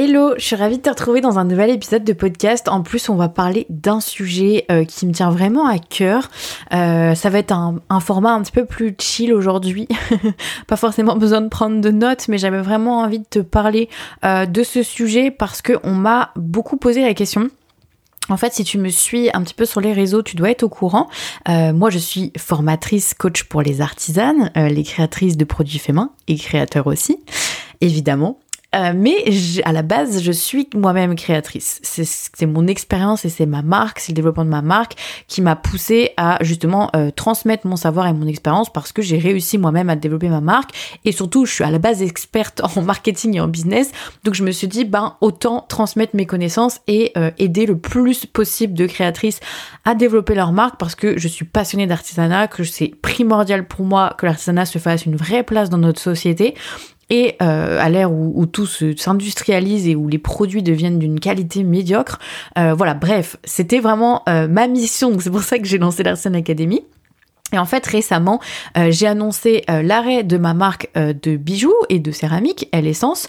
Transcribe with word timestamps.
Hello, 0.00 0.34
je 0.38 0.44
suis 0.44 0.54
ravie 0.54 0.76
de 0.76 0.82
te 0.82 0.90
retrouver 0.90 1.20
dans 1.20 1.40
un 1.40 1.44
nouvel 1.44 1.70
épisode 1.70 2.04
de 2.04 2.12
podcast. 2.12 2.68
En 2.68 2.82
plus, 2.82 3.08
on 3.08 3.16
va 3.16 3.28
parler 3.28 3.66
d'un 3.68 3.98
sujet 3.98 4.64
euh, 4.70 4.84
qui 4.84 5.08
me 5.08 5.12
tient 5.12 5.32
vraiment 5.32 5.66
à 5.66 5.80
cœur. 5.80 6.30
Euh, 6.72 7.16
ça 7.16 7.30
va 7.30 7.40
être 7.40 7.50
un, 7.50 7.80
format 7.98 8.30
un 8.30 8.42
petit 8.42 8.52
peu 8.52 8.64
plus 8.64 8.94
chill 8.96 9.34
aujourd'hui. 9.34 9.88
Pas 10.68 10.76
forcément 10.76 11.16
besoin 11.16 11.40
de 11.40 11.48
prendre 11.48 11.80
de 11.80 11.90
notes, 11.90 12.28
mais 12.28 12.38
j'avais 12.38 12.62
vraiment 12.62 13.00
envie 13.00 13.18
de 13.18 13.26
te 13.28 13.40
parler 13.40 13.88
euh, 14.24 14.46
de 14.46 14.62
ce 14.62 14.84
sujet 14.84 15.32
parce 15.32 15.62
que 15.62 15.72
on 15.82 15.94
m'a 15.94 16.30
beaucoup 16.36 16.76
posé 16.76 17.02
la 17.02 17.12
question. 17.12 17.48
En 18.28 18.36
fait, 18.36 18.52
si 18.52 18.62
tu 18.62 18.78
me 18.78 18.90
suis 18.90 19.30
un 19.34 19.42
petit 19.42 19.54
peu 19.54 19.64
sur 19.64 19.80
les 19.80 19.92
réseaux, 19.92 20.22
tu 20.22 20.36
dois 20.36 20.50
être 20.50 20.62
au 20.62 20.68
courant. 20.68 21.08
moi, 21.48 21.90
je 21.90 21.98
suis 21.98 22.32
formatrice, 22.38 23.14
coach 23.14 23.42
pour 23.42 23.62
les 23.62 23.80
artisanes, 23.80 24.52
les 24.54 24.84
créatrices 24.84 25.36
de 25.36 25.44
produits 25.44 25.80
faits 25.80 25.96
main 25.96 26.12
et 26.28 26.36
créateurs 26.36 26.86
aussi, 26.86 27.18
évidemment. 27.80 28.38
Euh, 28.74 28.92
mais 28.94 29.24
à 29.64 29.72
la 29.72 29.82
base, 29.82 30.22
je 30.22 30.32
suis 30.32 30.68
moi-même 30.74 31.14
créatrice. 31.14 31.80
C'est 31.82 32.46
mon 32.46 32.66
expérience 32.66 33.24
et 33.24 33.30
c'est 33.30 33.46
ma 33.46 33.62
marque, 33.62 33.98
c'est 33.98 34.12
le 34.12 34.16
développement 34.16 34.44
de 34.44 34.50
ma 34.50 34.60
marque 34.60 34.94
qui 35.26 35.40
m'a 35.40 35.56
poussé 35.56 36.10
à 36.18 36.36
justement 36.42 36.90
euh, 36.94 37.10
transmettre 37.10 37.66
mon 37.66 37.76
savoir 37.76 38.06
et 38.06 38.12
mon 38.12 38.26
expérience 38.26 38.70
parce 38.70 38.92
que 38.92 39.00
j'ai 39.00 39.16
réussi 39.16 39.56
moi-même 39.56 39.88
à 39.88 39.96
développer 39.96 40.28
ma 40.28 40.42
marque 40.42 40.72
et 41.06 41.12
surtout 41.12 41.46
je 41.46 41.52
suis 41.54 41.64
à 41.64 41.70
la 41.70 41.78
base 41.78 42.02
experte 42.02 42.60
en 42.62 42.82
marketing 42.82 43.36
et 43.36 43.40
en 43.40 43.48
business. 43.48 43.90
Donc 44.24 44.34
je 44.34 44.44
me 44.44 44.50
suis 44.50 44.68
dit 44.68 44.84
ben 44.84 45.16
autant 45.22 45.64
transmettre 45.66 46.14
mes 46.14 46.26
connaissances 46.26 46.80
et 46.86 47.12
euh, 47.16 47.30
aider 47.38 47.64
le 47.64 47.78
plus 47.78 48.26
possible 48.26 48.74
de 48.74 48.86
créatrices 48.86 49.40
à 49.86 49.94
développer 49.94 50.34
leur 50.34 50.52
marque 50.52 50.78
parce 50.78 50.94
que 50.94 51.18
je 51.18 51.28
suis 51.28 51.46
passionnée 51.46 51.86
d'artisanat, 51.86 52.48
que 52.48 52.64
c'est 52.64 52.88
primordial 52.88 53.66
pour 53.66 53.86
moi 53.86 54.14
que 54.18 54.26
l'artisanat 54.26 54.66
se 54.66 54.78
fasse 54.78 55.06
une 55.06 55.16
vraie 55.16 55.42
place 55.42 55.70
dans 55.70 55.78
notre 55.78 56.00
société 56.00 56.54
et 57.10 57.36
euh, 57.40 57.78
à 57.80 57.88
l'ère 57.88 58.12
où, 58.12 58.44
tout 58.46 58.66
s'industrialise 58.66 59.88
et 59.88 59.96
où 59.96 60.08
les 60.08 60.18
produits 60.18 60.62
deviennent 60.62 60.98
d'une 60.98 61.20
qualité 61.20 61.64
médiocre, 61.64 62.18
euh, 62.58 62.74
voilà, 62.74 62.94
bref, 62.94 63.36
c'était 63.44 63.80
vraiment 63.80 64.22
euh, 64.28 64.48
ma 64.48 64.68
mission. 64.68 65.16
C'est 65.18 65.30
pour 65.30 65.42
ça 65.42 65.58
que 65.58 65.64
j'ai 65.64 65.78
lancé 65.78 66.02
l'Arsène 66.02 66.34
Academy. 66.34 66.84
Et 67.54 67.58
en 67.58 67.64
fait, 67.64 67.86
récemment, 67.86 68.40
j'ai 68.90 69.06
annoncé 69.06 69.64
l'arrêt 69.68 70.22
de 70.22 70.36
ma 70.36 70.52
marque 70.52 70.90
de 70.94 71.36
bijoux 71.38 71.72
et 71.88 71.98
de 71.98 72.10
céramique, 72.10 72.68
Elle 72.72 72.86
Essence, 72.86 73.26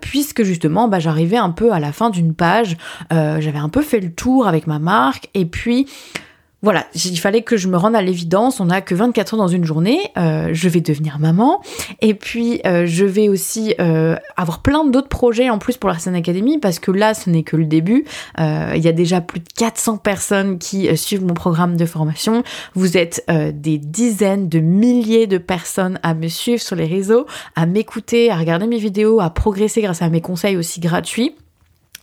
puisque 0.00 0.42
justement, 0.42 0.88
bah, 0.88 1.00
j'arrivais 1.00 1.36
un 1.36 1.50
peu 1.50 1.70
à 1.70 1.78
la 1.78 1.92
fin 1.92 2.08
d'une 2.08 2.32
page, 2.32 2.78
j'avais 3.10 3.58
un 3.58 3.68
peu 3.68 3.82
fait 3.82 4.00
le 4.00 4.10
tour 4.10 4.48
avec 4.48 4.66
ma 4.66 4.78
marque, 4.78 5.28
et 5.34 5.44
puis 5.44 5.86
voilà, 6.60 6.86
il 6.92 7.18
fallait 7.18 7.42
que 7.42 7.56
je 7.56 7.68
me 7.68 7.76
rende 7.76 7.94
à 7.94 8.02
l'évidence, 8.02 8.58
on 8.58 8.64
n'a 8.64 8.80
que 8.80 8.92
24 8.92 9.34
heures 9.34 9.38
dans 9.38 9.46
une 9.46 9.64
journée, 9.64 10.00
euh, 10.16 10.48
je 10.52 10.68
vais 10.68 10.80
devenir 10.80 11.20
maman, 11.20 11.62
et 12.00 12.14
puis 12.14 12.60
euh, 12.66 12.84
je 12.84 13.04
vais 13.04 13.28
aussi 13.28 13.76
euh, 13.80 14.16
avoir 14.36 14.60
plein 14.60 14.84
d'autres 14.84 15.08
projets 15.08 15.50
en 15.50 15.58
plus 15.58 15.76
pour 15.76 15.88
la 15.88 16.00
scène 16.00 16.16
Academy, 16.16 16.58
parce 16.58 16.80
que 16.80 16.90
là, 16.90 17.14
ce 17.14 17.30
n'est 17.30 17.44
que 17.44 17.56
le 17.56 17.64
début, 17.64 18.04
il 18.38 18.82
y 18.82 18.88
a 18.88 18.92
déjà 18.92 19.20
plus 19.20 19.38
de 19.38 19.48
400 19.56 19.98
personnes 19.98 20.58
qui 20.58 20.96
suivent 20.96 21.24
mon 21.24 21.34
programme 21.34 21.76
de 21.76 21.86
formation, 21.86 22.42
vous 22.74 22.96
êtes 22.96 23.24
des 23.28 23.78
dizaines 23.78 24.48
de 24.48 24.58
milliers 24.58 25.26
de 25.28 25.38
personnes 25.38 26.00
à 26.02 26.14
me 26.14 26.26
suivre 26.26 26.60
sur 26.60 26.74
les 26.74 26.86
réseaux, 26.86 27.26
à 27.54 27.66
m'écouter, 27.66 28.30
à 28.30 28.36
regarder 28.36 28.66
mes 28.66 28.78
vidéos, 28.78 29.20
à 29.20 29.30
progresser 29.30 29.80
grâce 29.80 30.02
à 30.02 30.08
mes 30.08 30.20
conseils 30.20 30.56
aussi 30.56 30.80
gratuits. 30.80 31.34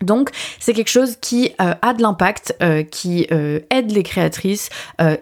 Donc 0.02 0.30
c'est 0.60 0.74
quelque 0.74 0.90
chose 0.90 1.16
qui 1.22 1.52
euh, 1.62 1.74
a 1.82 1.94
de 1.94 2.02
l'impact, 2.02 2.56
euh, 2.62 2.84
qui 2.84 3.28
euh, 3.32 3.62
aide 3.70 3.92
les 3.92 4.04
créatrices 4.04 4.70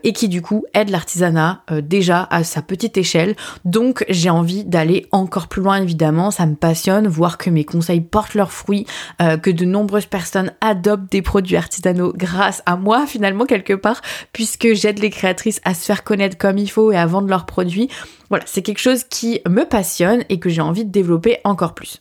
et 0.04 0.14
qui 0.14 0.28
du 0.28 0.42
coup 0.42 0.66
aide 0.74 0.90
l'artisanat 0.90 1.64
déjà 1.82 2.28
à 2.30 2.44
sa 2.44 2.62
petite 2.62 2.98
échelle. 2.98 3.36
Donc 3.66 4.06
j'ai 4.10 4.30
envie 4.30 4.64
d'aller 4.64 5.08
encore 5.12 5.48
plus 5.48 5.62
loin 5.62 5.82
évidemment, 5.82 6.32
ça 6.32 6.46
me 6.46 6.56
passionne, 6.56 7.08
voir 7.08 7.38
que 7.38 7.50
mes 7.50 7.66
conseils 7.66 8.02
portent 8.02 8.34
leurs 8.34 8.52
fruits, 8.52 8.86
que 9.20 9.50
de 9.50 9.66
nombreuses 9.66 10.06
personnes 10.06 10.54
adoptent 10.62 11.12
des 11.12 11.22
produits 11.22 11.58
artisanaux 11.58 12.14
grâce 12.16 12.62
à 12.66 12.76
moi 12.76 13.06
finalement 13.08 13.46
quelque 13.46 13.74
part, 13.74 14.02
puisque 14.32 14.74
j'aide 14.74 15.00
les 15.00 15.10
créatrices 15.10 15.62
à 15.66 15.74
se 15.74 15.86
faire 15.86 16.04
connaître 16.04 16.38
comme 16.38 16.58
il 16.58 16.70
faut 16.70 16.92
et 16.92 16.98
à 16.98 17.06
vendre 17.06 17.28
leurs 17.28 17.46
produits. 17.46 17.90
Voilà, 18.30 18.46
c'est 18.48 18.62
quelque 18.62 18.80
chose 18.80 19.04
qui 19.04 19.42
me 19.48 19.64
passionne 19.64 20.24
et 20.30 20.40
que 20.40 20.50
j'ai 20.50 20.62
envie 20.62 20.86
de 20.86 20.92
développer 20.92 21.38
encore 21.44 21.74
plus. 21.74 22.00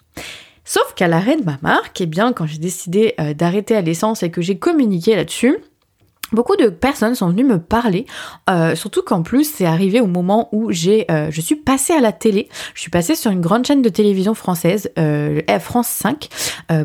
Sauf 0.65 0.95
qu'à 0.95 1.09
l'arrêt 1.09 1.37
de 1.37 1.45
ma 1.45 1.59
marque, 1.63 2.01
eh 2.01 2.07
bien, 2.07 2.33
quand 2.33 2.47
j'ai 2.47 2.59
décidé 2.59 3.15
euh, 3.21 3.35
d'arrêter 3.35 3.75
à 3.75 3.81
l'essence 3.81 4.23
et 4.23 4.31
que 4.31 4.43
j'ai 4.43 4.59
communiqué 4.59 5.17
là-dessus, 5.17 5.59
Beaucoup 6.33 6.57
de 6.57 6.69
personnes 6.69 7.15
sont 7.15 7.29
venues 7.29 7.45
me 7.45 7.59
parler, 7.59 8.07
euh, 8.49 8.75
surtout 8.75 9.03
qu'en 9.03 9.23
plus 9.23 9.45
c'est 9.45 9.67
arrivé 9.67 10.01
au 10.01 10.07
moment 10.07 10.49
où 10.53 10.73
j'ai, 10.73 11.05
euh, 11.11 11.29
je 11.31 11.41
suis 11.43 11.57
passée 11.57 11.93
à 11.93 12.01
la 12.01 12.11
télé. 12.11 12.49
Je 12.75 12.81
suis 12.81 12.91
passée 12.91 13.15
sur 13.15 13.31
une 13.31 13.43
grande 13.43 13.67
chaîne 13.67 13.83
de 13.83 13.89
télévision 13.91 14.33
française, 14.33 14.91
euh, 14.99 15.43
France 15.61 15.89
5, 15.89 16.29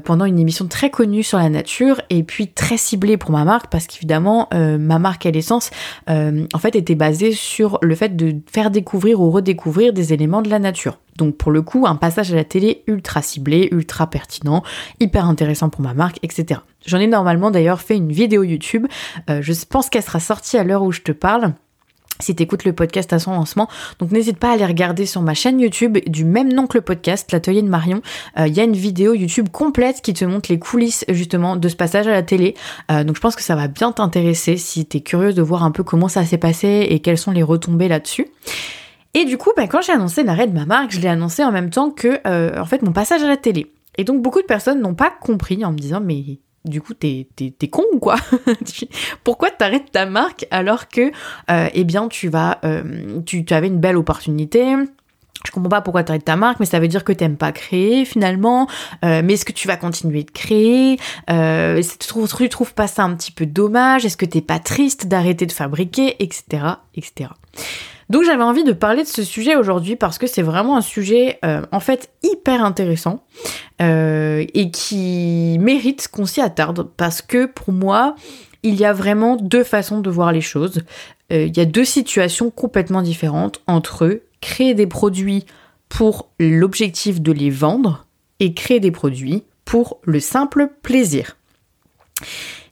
pendant 0.04 0.26
une 0.26 0.38
émission 0.38 0.68
très 0.68 0.90
connue 0.90 1.24
sur 1.24 1.38
la 1.38 1.50
nature 1.50 2.02
et 2.10 2.24
puis 2.24 2.50
très 2.50 2.76
ciblée 2.76 3.16
pour 3.16 3.32
ma 3.32 3.46
marque 3.46 3.72
parce 3.72 3.88
qu'évidemment 3.88 4.50
ma 4.52 5.00
marque 5.00 5.26
à 5.26 5.32
l'essence, 5.32 5.72
en 6.08 6.60
fait, 6.60 6.76
était 6.76 6.96
basée 6.96 7.32
sur 7.32 7.80
le 7.82 7.96
fait 7.96 8.16
de 8.16 8.36
faire 8.52 8.70
découvrir 8.70 9.22
ou 9.22 9.32
redécouvrir 9.32 9.94
des 9.94 10.14
éléments 10.14 10.42
de 10.42 10.50
la 10.50 10.60
nature. 10.60 10.98
Donc 11.18 11.38
pour 11.38 11.52
le 11.52 11.62
coup, 11.62 11.86
un 11.88 11.96
passage 11.96 12.32
à 12.32 12.36
la 12.36 12.44
télé 12.44 12.84
ultra 12.88 13.22
ciblé, 13.22 13.70
ultra 13.72 14.08
pertinent, 14.08 14.64
hyper 15.00 15.26
intéressant 15.26 15.70
pour 15.70 15.82
ma 15.82 15.94
marque, 15.94 16.20
etc. 16.24 16.62
J'en 16.86 17.00
ai 17.00 17.08
normalement 17.08 17.52
d'ailleurs 17.52 17.82
fait 17.82 17.96
une 17.96 18.12
vidéo 18.12 18.44
YouTube. 18.44 18.88
Euh, 19.30 19.42
je 19.42 19.54
pense 19.68 19.90
qu'elle 19.90 20.04
sera 20.04 20.20
sortie 20.20 20.58
à 20.58 20.64
l'heure 20.64 20.84
où 20.84 20.92
je 20.92 21.02
te 21.02 21.12
parle 21.12 21.54
si 22.20 22.36
tu 22.36 22.44
écoutes 22.44 22.64
le 22.64 22.74
podcast 22.74 23.14
à 23.14 23.20
son 23.20 23.32
lancement. 23.32 23.68
Donc 24.00 24.12
n'hésite 24.12 24.38
pas 24.38 24.50
à 24.50 24.54
aller 24.54 24.66
regarder 24.66 25.06
sur 25.06 25.22
ma 25.22 25.34
chaîne 25.34 25.60
YouTube 25.60 25.98
du 26.08 26.26
même 26.26 26.52
nom 26.52 26.68
que 26.68 26.78
le 26.78 26.82
podcast, 26.82 27.32
l'atelier 27.32 27.62
de 27.62 27.68
Marion. 27.68 28.02
Euh, 28.40 28.48
il 28.48 28.56
y 28.56 28.60
a 28.60 28.64
une 28.64 28.76
vidéo 28.76 29.14
YouTube 29.14 29.50
complète 29.50 30.02
qui 30.02 30.14
te 30.14 30.26
montre 30.26 30.52
les 30.52 30.60
coulisses 30.60 31.06
justement 31.10 31.56
de 31.56 31.70
ce 31.70 31.76
passage 31.76 32.08
à 32.08 32.12
la 32.12 32.24
télé. 32.24 32.56
Euh, 32.92 33.04
donc 33.04 33.16
je 33.16 33.22
pense 33.22 33.36
que 33.36 33.44
ça 33.44 33.56
va 33.56 33.68
bien 33.68 33.92
t'intéresser 33.92 34.58
si 34.58 34.86
tu 34.86 34.98
es 34.98 35.02
curieuse 35.02 35.36
de 35.36 35.42
voir 35.42 35.64
un 35.64 35.72
peu 35.72 35.84
comment 35.84 36.08
ça 36.08 36.26
s'est 36.26 36.38
passé 36.38 36.88
et 36.90 37.00
quelles 37.00 37.18
sont 37.18 37.32
les 37.32 37.44
retombées 37.44 37.88
là-dessus. 37.88 38.28
Et 39.18 39.26
du 39.26 39.40
coup, 39.40 39.50
bah, 39.58 39.66
quand 39.66 39.82
j'ai 39.82 39.94
annoncé 39.94 40.22
l'arrêt 40.22 40.46
de 40.46 40.54
ma 40.54 40.68
marque, 40.68 40.92
je 40.92 41.00
l'ai 41.00 41.08
annoncé 41.08 41.44
en 41.44 41.52
même 41.52 41.72
temps 41.72 41.90
que 41.90 42.20
euh, 42.28 42.62
en 42.62 42.66
fait 42.66 42.84
mon 42.84 42.92
passage 42.92 43.24
à 43.24 43.28
la 43.28 43.36
télé. 43.36 43.74
Et 43.98 44.04
donc 44.04 44.22
beaucoup 44.22 44.44
de 44.44 44.46
personnes 44.46 44.80
n'ont 44.80 44.94
pas 44.94 45.10
compris 45.10 45.66
en 45.66 45.72
me 45.72 45.78
disant 45.80 46.00
mais 46.00 46.38
du 46.66 46.82
coup 46.82 46.94
t'es 46.94 47.28
con 47.72 47.84
ou 47.94 47.98
quoi? 47.98 48.18
Pourquoi 49.24 49.50
t'arrêtes 49.50 49.92
ta 49.92 50.06
marque 50.06 50.46
alors 50.52 50.88
que 50.88 51.12
euh, 51.50 51.68
eh 51.74 51.84
bien 51.84 52.10
tu 52.10 52.28
vas 52.30 52.60
euh, 52.64 53.20
tu, 53.26 53.44
tu 53.44 53.56
avais 53.56 53.66
une 53.66 53.80
belle 53.80 53.98
opportunité? 53.98 54.76
Je 55.44 55.52
comprends 55.52 55.70
pas 55.70 55.82
pourquoi 55.82 56.04
tu 56.04 56.12
arrêtes 56.12 56.26
ta 56.26 56.36
marque, 56.36 56.60
mais 56.60 56.68
ça 56.68 56.80
veut 56.80 56.88
dire 56.88 57.04
que 57.04 57.12
t'aimes 57.12 57.38
pas 57.38 57.52
créer 57.52 58.06
finalement. 58.06 58.68
mais 59.02 59.34
est-ce 59.34 59.46
que 59.46 59.52
tu 59.52 59.68
vas 59.68 59.78
continuer 59.78 60.26
de 60.26 60.32
créer? 60.32 60.98
Tu, 61.28 62.08
trouves, 62.08 62.32
tu 62.32 62.50
trouves 62.50 62.74
pas 62.76 62.88
ça 62.88 63.04
un 63.04 63.16
petit 63.16 63.32
peu 63.32 63.48
dommage? 63.48 64.06
Est-ce 64.06 64.18
que 64.18 64.26
t'es 64.26 64.42
pas 64.42 64.60
triste 64.60 65.08
d'arrêter 65.08 65.48
de 65.48 65.52
fabriquer, 65.52 66.22
etc., 66.24 66.64
etc. 66.96 67.30
Donc 68.10 68.24
j'avais 68.24 68.44
envie 68.44 68.64
de 68.64 68.72
parler 68.72 69.04
de 69.04 69.08
ce 69.08 69.24
sujet 69.24 69.56
aujourd'hui 69.56 69.96
parce 69.96 70.18
que 70.18 70.28
c'est 70.28 70.42
vraiment 70.42 70.78
un 70.78 70.82
sujet 70.82 71.40
euh, 71.44 71.62
en 71.72 71.80
fait 71.80 72.10
hyper 72.24 72.64
intéressant 72.64 73.24
euh, 73.82 74.46
et 74.54 74.72
qui 74.72 75.58
mérite 75.60 76.08
qu'on 76.08 76.26
s'y 76.26 76.40
attarde 76.40 76.90
parce 76.96 77.22
que 77.22 77.46
pour 77.46 77.74
moi 77.74 78.16
il 78.64 78.76
y 78.76 78.86
a 78.86 78.94
vraiment 78.94 79.36
deux 79.36 79.64
façons 79.64 80.00
de 80.00 80.10
voir 80.10 80.32
les 80.32 80.42
choses. 80.42 80.82
Euh, 81.32 81.46
il 81.46 81.58
y 81.58 81.60
a 81.60 81.66
deux 81.66 81.86
situations 81.86 82.50
complètement 82.50 83.02
différentes 83.02 83.62
entre 83.68 84.22
créer 84.42 84.74
des 84.74 84.88
produits 84.88 85.46
pour 85.90 86.30
l'objectif 86.40 87.22
de 87.22 87.32
les 87.32 87.50
vendre 87.50 88.06
et 88.40 88.54
créer 88.54 88.80
des 88.80 88.92
produits 88.92 89.44
pour 89.66 90.00
le 90.04 90.20
simple 90.20 90.70
plaisir. 90.82 91.38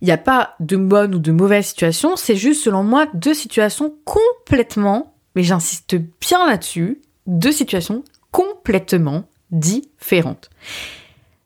Il 0.01 0.06
n'y 0.06 0.12
a 0.12 0.18
pas 0.18 0.56
de 0.59 0.78
bonne 0.78 1.16
ou 1.16 1.19
de 1.19 1.31
mauvaise 1.31 1.66
situation, 1.66 2.16
c'est 2.16 2.35
juste 2.35 2.63
selon 2.63 2.84
moi 2.84 3.07
deux 3.13 3.34
situations 3.34 3.94
complètement 4.06 5.15
mais 5.35 5.44
j'insiste 5.44 5.96
bien 6.19 6.46
là-dessus, 6.47 7.01
deux 7.28 7.51
situations 7.51 8.03
complètement 8.31 9.25
différentes. 9.51 10.50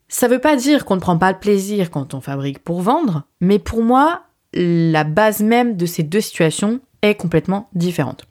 Ça 0.08 0.28
ne 0.28 0.34
veut 0.34 0.40
pas 0.40 0.56
dire 0.56 0.86
qu'on 0.86 0.96
ne 0.96 1.02
prend 1.02 1.18
pas 1.18 1.34
de 1.34 1.40
plaisir 1.40 1.92
quand 1.92 2.14
on 2.14 2.22
fabrique 2.22 2.60
pour 2.60 2.82
vendre, 2.82 3.24
mais 3.42 3.60
pour 3.60 3.84
moi, 3.84 4.24
la 4.54 5.04
base 5.04 5.42
même 5.42 5.78
de 5.78 5.86
ces 5.86 6.04
deux 6.04 6.22
situations 6.22 6.80
est 7.02 7.16
complètement 7.16 7.70
différente. 7.74 8.26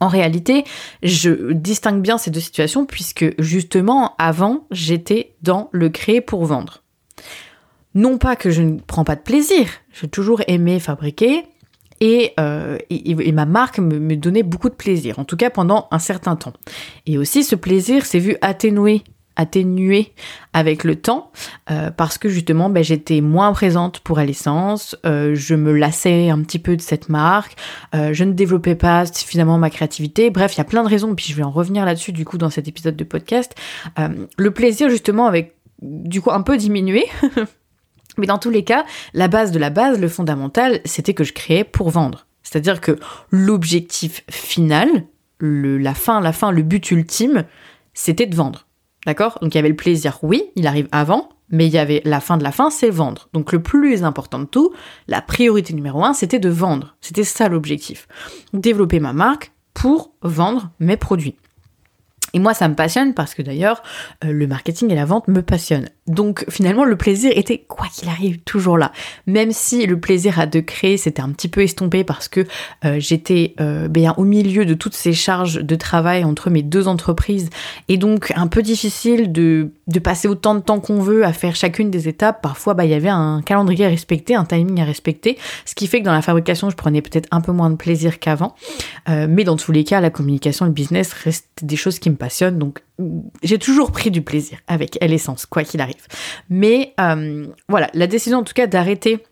En 0.00 0.08
réalité, 0.08 0.64
je 1.04 1.52
distingue 1.52 2.02
bien 2.02 2.18
ces 2.18 2.32
deux 2.32 2.40
situations 2.40 2.86
puisque 2.86 3.40
justement, 3.40 4.16
avant, 4.18 4.66
j'étais 4.72 5.36
dans 5.42 5.68
le 5.70 5.90
créer 5.90 6.20
pour 6.20 6.44
vendre. 6.44 6.82
Non 7.94 8.18
pas 8.18 8.34
que 8.34 8.50
je 8.50 8.62
ne 8.62 8.80
prends 8.80 9.04
pas 9.04 9.14
de 9.14 9.20
plaisir, 9.20 9.68
j'ai 9.92 10.08
toujours 10.08 10.42
aimé 10.48 10.80
fabriquer, 10.80 11.44
euh, 12.40 12.78
et, 12.90 13.32
ma 13.32 13.46
marque 13.46 13.78
me, 13.78 14.16
donnait 14.16 14.42
beaucoup 14.42 14.68
de 14.68 14.74
plaisir, 14.74 15.18
en 15.18 15.24
tout 15.24 15.36
cas 15.36 15.50
pendant 15.50 15.88
un 15.90 15.98
certain 15.98 16.36
temps. 16.36 16.52
Et 17.06 17.18
aussi 17.18 17.44
ce 17.44 17.54
plaisir 17.54 18.06
s'est 18.06 18.18
vu 18.18 18.36
atténué 18.40 19.02
atténué 19.34 20.12
avec 20.52 20.84
le 20.84 20.94
temps 20.94 21.32
euh, 21.70 21.90
parce 21.90 22.18
que 22.18 22.28
justement 22.28 22.68
ben, 22.68 22.84
j'étais 22.84 23.22
moins 23.22 23.50
présente 23.54 24.00
pour 24.00 24.18
l'essence, 24.18 24.94
euh, 25.06 25.34
je 25.34 25.54
me 25.54 25.72
lassais 25.72 26.28
un 26.28 26.42
petit 26.42 26.58
peu 26.58 26.76
de 26.76 26.82
cette 26.82 27.08
marque, 27.08 27.56
je 27.94 28.24
ne 28.24 28.32
développais 28.32 28.74
pas 28.74 29.06
suffisamment 29.06 29.56
ma 29.56 29.70
créativité, 29.70 30.28
bref 30.28 30.54
il 30.54 30.58
y 30.58 30.60
a 30.60 30.64
plein 30.64 30.82
de 30.82 30.88
raisons, 30.88 31.14
puis 31.14 31.24
je 31.30 31.34
vais 31.34 31.42
en 31.42 31.50
revenir 31.50 31.86
là-dessus 31.86 32.12
du 32.12 32.26
coup 32.26 32.36
dans 32.36 32.50
cet 32.50 32.68
épisode 32.68 32.94
de 32.94 33.04
podcast. 33.04 33.54
le 34.36 34.50
plaisir 34.50 34.90
justement 34.90 35.26
avec 35.26 35.56
du 35.80 36.20
coup 36.20 36.30
un 36.30 36.42
peu 36.42 36.58
diminué. 36.58 37.06
Mais 38.18 38.26
dans 38.26 38.38
tous 38.38 38.50
les 38.50 38.64
cas, 38.64 38.84
la 39.14 39.28
base 39.28 39.52
de 39.52 39.58
la 39.58 39.70
base, 39.70 39.98
le 39.98 40.08
fondamental, 40.08 40.80
c'était 40.84 41.14
que 41.14 41.24
je 41.24 41.32
créais 41.32 41.64
pour 41.64 41.90
vendre. 41.90 42.26
C'est-à-dire 42.42 42.80
que 42.80 42.98
l'objectif 43.30 44.24
final, 44.30 44.88
la 45.40 45.94
fin, 45.94 46.20
la 46.20 46.32
fin, 46.32 46.50
le 46.50 46.62
but 46.62 46.90
ultime, 46.90 47.44
c'était 47.94 48.26
de 48.26 48.36
vendre. 48.36 48.66
D'accord? 49.06 49.38
Donc 49.42 49.54
il 49.54 49.58
y 49.58 49.60
avait 49.60 49.68
le 49.68 49.76
plaisir, 49.76 50.18
oui, 50.22 50.44
il 50.54 50.66
arrive 50.66 50.88
avant, 50.92 51.30
mais 51.50 51.66
il 51.66 51.72
y 51.72 51.78
avait 51.78 52.02
la 52.04 52.20
fin 52.20 52.36
de 52.36 52.44
la 52.44 52.52
fin, 52.52 52.70
c'est 52.70 52.90
vendre. 52.90 53.28
Donc 53.32 53.52
le 53.52 53.62
plus 53.62 54.04
important 54.04 54.38
de 54.38 54.44
tout, 54.44 54.72
la 55.08 55.20
priorité 55.20 55.74
numéro 55.74 56.04
un, 56.04 56.14
c'était 56.14 56.38
de 56.38 56.48
vendre. 56.48 56.96
C'était 57.00 57.24
ça 57.24 57.48
l'objectif. 57.48 58.06
Développer 58.52 59.00
ma 59.00 59.12
marque 59.12 59.52
pour 59.74 60.12
vendre 60.22 60.70
mes 60.78 60.96
produits. 60.96 61.36
Et 62.34 62.38
moi, 62.38 62.54
ça 62.54 62.68
me 62.68 62.74
passionne 62.74 63.12
parce 63.12 63.34
que 63.34 63.42
d'ailleurs, 63.42 63.82
euh, 64.24 64.32
le 64.32 64.46
marketing 64.46 64.90
et 64.90 64.94
la 64.94 65.04
vente 65.04 65.28
me 65.28 65.42
passionnent. 65.42 65.88
Donc 66.12 66.44
finalement, 66.50 66.84
le 66.84 66.96
plaisir 66.96 67.32
était, 67.34 67.64
quoi 67.66 67.86
qu'il 67.92 68.08
arrive, 68.08 68.38
toujours 68.40 68.76
là. 68.76 68.92
Même 69.26 69.50
si 69.50 69.86
le 69.86 69.98
plaisir 69.98 70.38
à 70.38 70.46
de 70.46 70.60
créer 70.60 70.96
s'était 70.98 71.22
un 71.22 71.30
petit 71.30 71.48
peu 71.48 71.62
estompé 71.62 72.04
parce 72.04 72.28
que 72.28 72.46
euh, 72.84 73.00
j'étais 73.00 73.54
euh, 73.60 73.88
bien 73.88 74.14
au 74.18 74.24
milieu 74.24 74.66
de 74.66 74.74
toutes 74.74 74.94
ces 74.94 75.14
charges 75.14 75.54
de 75.54 75.74
travail 75.74 76.24
entre 76.24 76.50
mes 76.50 76.62
deux 76.62 76.86
entreprises 76.86 77.48
et 77.88 77.96
donc 77.96 78.32
un 78.36 78.46
peu 78.46 78.60
difficile 78.62 79.32
de, 79.32 79.70
de 79.86 79.98
passer 79.98 80.28
autant 80.28 80.54
de 80.54 80.60
temps 80.60 80.80
qu'on 80.80 81.00
veut 81.00 81.24
à 81.24 81.32
faire 81.32 81.56
chacune 81.56 81.90
des 81.90 82.08
étapes. 82.08 82.42
Parfois, 82.42 82.74
bah, 82.74 82.84
il 82.84 82.90
y 82.90 82.94
avait 82.94 83.08
un 83.08 83.40
calendrier 83.40 83.86
à 83.86 83.88
respecter, 83.88 84.34
un 84.34 84.44
timing 84.44 84.80
à 84.80 84.84
respecter, 84.84 85.38
ce 85.64 85.74
qui 85.74 85.86
fait 85.86 86.00
que 86.00 86.04
dans 86.04 86.12
la 86.12 86.22
fabrication, 86.22 86.68
je 86.68 86.76
prenais 86.76 87.00
peut-être 87.00 87.28
un 87.30 87.40
peu 87.40 87.52
moins 87.52 87.70
de 87.70 87.76
plaisir 87.76 88.18
qu'avant. 88.18 88.54
mais 89.08 89.44
dans 89.44 89.56
tous 89.56 89.72
les 89.72 89.84
cas, 89.84 90.00
la 90.00 90.10
communication, 90.10 90.66
le 90.66 90.72
business 90.72 91.12
restent 91.12 91.48
des 91.62 91.76
choses 91.76 91.98
qui 91.98 92.10
me 92.10 92.16
passionne, 92.16 92.58
donc 92.58 92.82
j'ai 93.42 93.58
toujours 93.58 93.92
pris 93.92 94.10
du 94.10 94.22
plaisir 94.22 94.58
avec 94.66 94.98
l'essence, 95.00 95.46
quoi 95.46 95.64
qu'il 95.64 95.80
arrive. 95.80 96.06
Mais 96.50 96.94
euh, 97.00 97.46
voilà, 97.68 97.90
la 97.94 98.06
décision 98.06 98.38
en 98.38 98.44
tout 98.44 98.54
cas 98.54 98.66
d'arrêter 98.66 99.22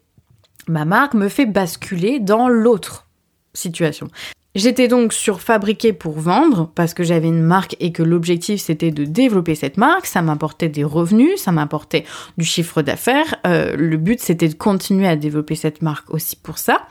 ma 0.69 0.85
marque 0.85 1.15
me 1.15 1.29
fait 1.29 1.47
basculer 1.47 2.21
dans 2.21 2.49
l'autre 2.49 3.07
situation. 3.55 4.09
J'étais 4.57 4.89
donc 4.89 5.13
sur 5.13 5.41
fabriquer 5.41 5.93
pour 5.93 6.19
vendre 6.19 6.73
parce 6.75 6.93
que 6.93 7.05
j'avais 7.05 7.29
une 7.29 7.43
marque 7.43 7.77
et 7.79 7.93
que 7.93 8.03
l'objectif 8.03 8.61
c'était 8.61 8.91
de 8.91 9.05
développer 9.05 9.55
cette 9.55 9.77
marque. 9.77 10.07
Ça 10.07 10.23
m'apportait 10.23 10.69
des 10.69 10.83
revenus, 10.83 11.41
ça 11.41 11.53
m'apportait 11.53 12.05
du 12.37 12.45
chiffre 12.45 12.83
d'affaires. 12.83 13.37
Euh, 13.47 13.77
le 13.77 13.97
but 13.97 14.19
c'était 14.19 14.49
de 14.49 14.55
continuer 14.55 15.07
à 15.07 15.15
développer 15.15 15.55
cette 15.55 15.83
marque 15.83 16.13
aussi 16.13 16.35
pour 16.35 16.59
ça. 16.59 16.83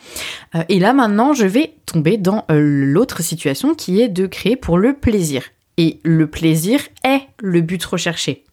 Euh, 0.55 0.63
et 0.69 0.79
là 0.79 0.93
maintenant 0.93 1.33
je 1.33 1.45
vais 1.45 1.73
tomber 1.85 2.15
dans 2.15 2.45
l'autre 2.49 3.21
situation 3.21 3.75
qui 3.75 3.99
est 3.99 4.09
de 4.09 4.25
créer 4.25 4.55
pour 4.55 4.77
le 4.77 4.93
plaisir. 4.93 5.43
Et 5.79 6.01
le 6.03 6.27
plaisir 6.27 6.81
est 7.05 7.21
le 7.39 7.61
but 7.61 7.83
recherché. 7.85 8.43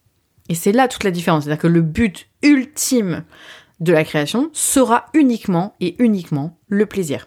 Et 0.48 0.54
c'est 0.54 0.70
là 0.70 0.86
toute 0.86 1.02
la 1.02 1.10
différence. 1.10 1.44
C'est-à-dire 1.44 1.60
que 1.60 1.66
le 1.66 1.82
but 1.82 2.28
ultime 2.42 3.24
de 3.80 3.92
la 3.92 4.04
création 4.04 4.48
sera 4.52 5.06
uniquement 5.12 5.74
et 5.80 5.96
uniquement 5.98 6.56
le 6.68 6.86
plaisir. 6.86 7.26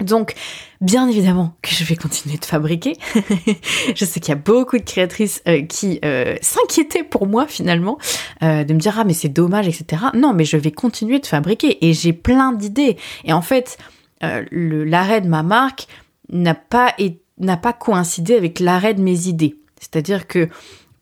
Donc, 0.00 0.34
bien 0.80 1.08
évidemment 1.08 1.54
que 1.62 1.70
je 1.70 1.84
vais 1.84 1.94
continuer 1.94 2.36
de 2.36 2.44
fabriquer. 2.44 2.96
je 3.94 4.04
sais 4.04 4.18
qu'il 4.18 4.30
y 4.30 4.32
a 4.32 4.40
beaucoup 4.40 4.76
de 4.76 4.82
créatrices 4.82 5.40
euh, 5.46 5.62
qui 5.62 6.00
euh, 6.04 6.34
s'inquiétaient 6.42 7.04
pour 7.04 7.28
moi 7.28 7.46
finalement, 7.46 7.98
euh, 8.42 8.64
de 8.64 8.74
me 8.74 8.80
dire 8.80 8.98
ah 8.98 9.04
mais 9.04 9.14
c'est 9.14 9.28
dommage, 9.28 9.68
etc. 9.68 10.02
Non, 10.14 10.32
mais 10.32 10.44
je 10.44 10.56
vais 10.56 10.72
continuer 10.72 11.20
de 11.20 11.26
fabriquer 11.26 11.86
et 11.86 11.92
j'ai 11.92 12.12
plein 12.12 12.52
d'idées. 12.52 12.96
Et 13.24 13.32
en 13.32 13.42
fait, 13.42 13.78
l'arrêt 14.20 15.20
de 15.20 15.28
ma 15.28 15.42
marque 15.42 15.86
n'a 16.28 16.54
pas 16.54 16.94
été 16.98 17.21
n'a 17.38 17.56
pas 17.56 17.72
coïncidé 17.72 18.36
avec 18.36 18.60
l'arrêt 18.60 18.94
de 18.94 19.02
mes 19.02 19.28
idées. 19.28 19.56
C'est-à-dire 19.80 20.26
que 20.26 20.48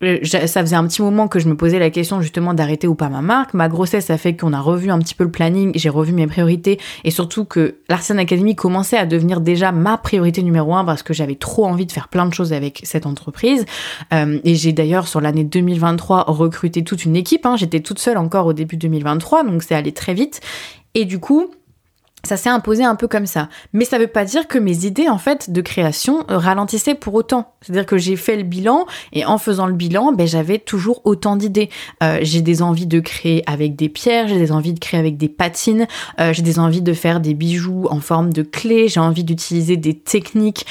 euh, 0.03 0.19
ça 0.23 0.61
faisait 0.61 0.75
un 0.75 0.87
petit 0.87 1.01
moment 1.01 1.27
que 1.27 1.39
je 1.39 1.47
me 1.47 1.55
posais 1.55 1.79
la 1.79 1.89
question 1.89 2.21
justement 2.21 2.53
d'arrêter 2.53 2.87
ou 2.87 2.95
pas 2.95 3.09
ma 3.09 3.21
marque. 3.21 3.53
Ma 3.53 3.69
grossesse 3.69 4.09
a 4.09 4.17
fait 4.17 4.35
qu'on 4.35 4.53
a 4.53 4.59
revu 4.59 4.89
un 4.89 4.99
petit 4.99 5.13
peu 5.13 5.23
le 5.23 5.31
planning, 5.31 5.71
j'ai 5.75 5.89
revu 5.89 6.11
mes 6.11 6.27
priorités 6.27 6.79
et 7.03 7.11
surtout 7.11 7.45
que 7.45 7.75
l'Artisan 7.89 8.17
Academy 8.17 8.55
commençait 8.55 8.97
à 8.97 9.05
devenir 9.05 9.41
déjà 9.41 9.71
ma 9.71 9.97
priorité 9.97 10.41
numéro 10.43 10.75
un 10.75 10.83
parce 10.83 11.03
que 11.03 11.13
j'avais 11.13 11.35
trop 11.35 11.65
envie 11.65 11.85
de 11.85 11.91
faire 11.91 12.07
plein 12.07 12.25
de 12.25 12.33
choses 12.33 12.53
avec 12.53 12.81
cette 12.83 13.05
entreprise. 13.05 13.65
Euh, 14.13 14.39
et 14.43 14.55
j'ai 14.55 14.73
d'ailleurs 14.73 15.07
sur 15.07 15.21
l'année 15.21 15.43
2023 15.43 16.25
recruté 16.27 16.83
toute 16.83 17.05
une 17.05 17.15
équipe. 17.15 17.45
Hein. 17.45 17.55
J'étais 17.55 17.81
toute 17.81 17.99
seule 17.99 18.17
encore 18.17 18.47
au 18.47 18.53
début 18.53 18.77
2023 18.77 19.43
donc 19.43 19.63
c'est 19.63 19.75
allé 19.75 19.91
très 19.91 20.13
vite. 20.13 20.41
Et 20.93 21.05
du 21.05 21.19
coup, 21.19 21.51
ça 22.23 22.37
s'est 22.37 22.49
imposé 22.49 22.83
un 22.83 22.95
peu 22.95 23.07
comme 23.07 23.25
ça. 23.25 23.49
Mais 23.73 23.85
ça 23.85 23.97
veut 23.97 24.07
pas 24.07 24.25
dire 24.25 24.47
que 24.47 24.57
mes 24.57 24.85
idées, 24.85 25.09
en 25.09 25.17
fait, 25.17 25.51
de 25.51 25.61
création 25.61 26.25
euh, 26.29 26.37
ralentissaient 26.37 26.95
pour 26.95 27.13
autant. 27.13 27.53
C'est-à-dire 27.61 27.85
que 27.85 27.97
j'ai 27.97 28.15
fait 28.15 28.37
le 28.37 28.43
bilan 28.43 28.85
et 29.13 29.25
en 29.25 29.37
faisant 29.37 29.65
le 29.65 29.73
bilan, 29.73 30.13
ben, 30.13 30.27
j'avais 30.27 30.59
toujours 30.59 31.01
autant 31.03 31.35
d'idées. 31.35 31.69
Euh, 32.03 32.19
j'ai 32.21 32.41
des 32.41 32.61
envies 32.61 32.87
de 32.87 32.99
créer 32.99 33.43
avec 33.47 33.75
des 33.75 33.89
pierres, 33.89 34.27
j'ai 34.27 34.37
des 34.37 34.51
envies 34.51 34.73
de 34.73 34.79
créer 34.79 34.99
avec 34.99 35.17
des 35.17 35.29
patines, 35.29 35.87
euh, 36.19 36.33
j'ai 36.33 36.41
des 36.41 36.59
envies 36.59 36.81
de 36.81 36.93
faire 36.93 37.19
des 37.19 37.33
bijoux 37.33 37.87
en 37.89 37.99
forme 37.99 38.33
de 38.33 38.43
clés, 38.43 38.87
j'ai 38.87 38.99
envie 38.99 39.23
d'utiliser 39.23 39.77
des 39.77 39.97
techniques 39.97 40.65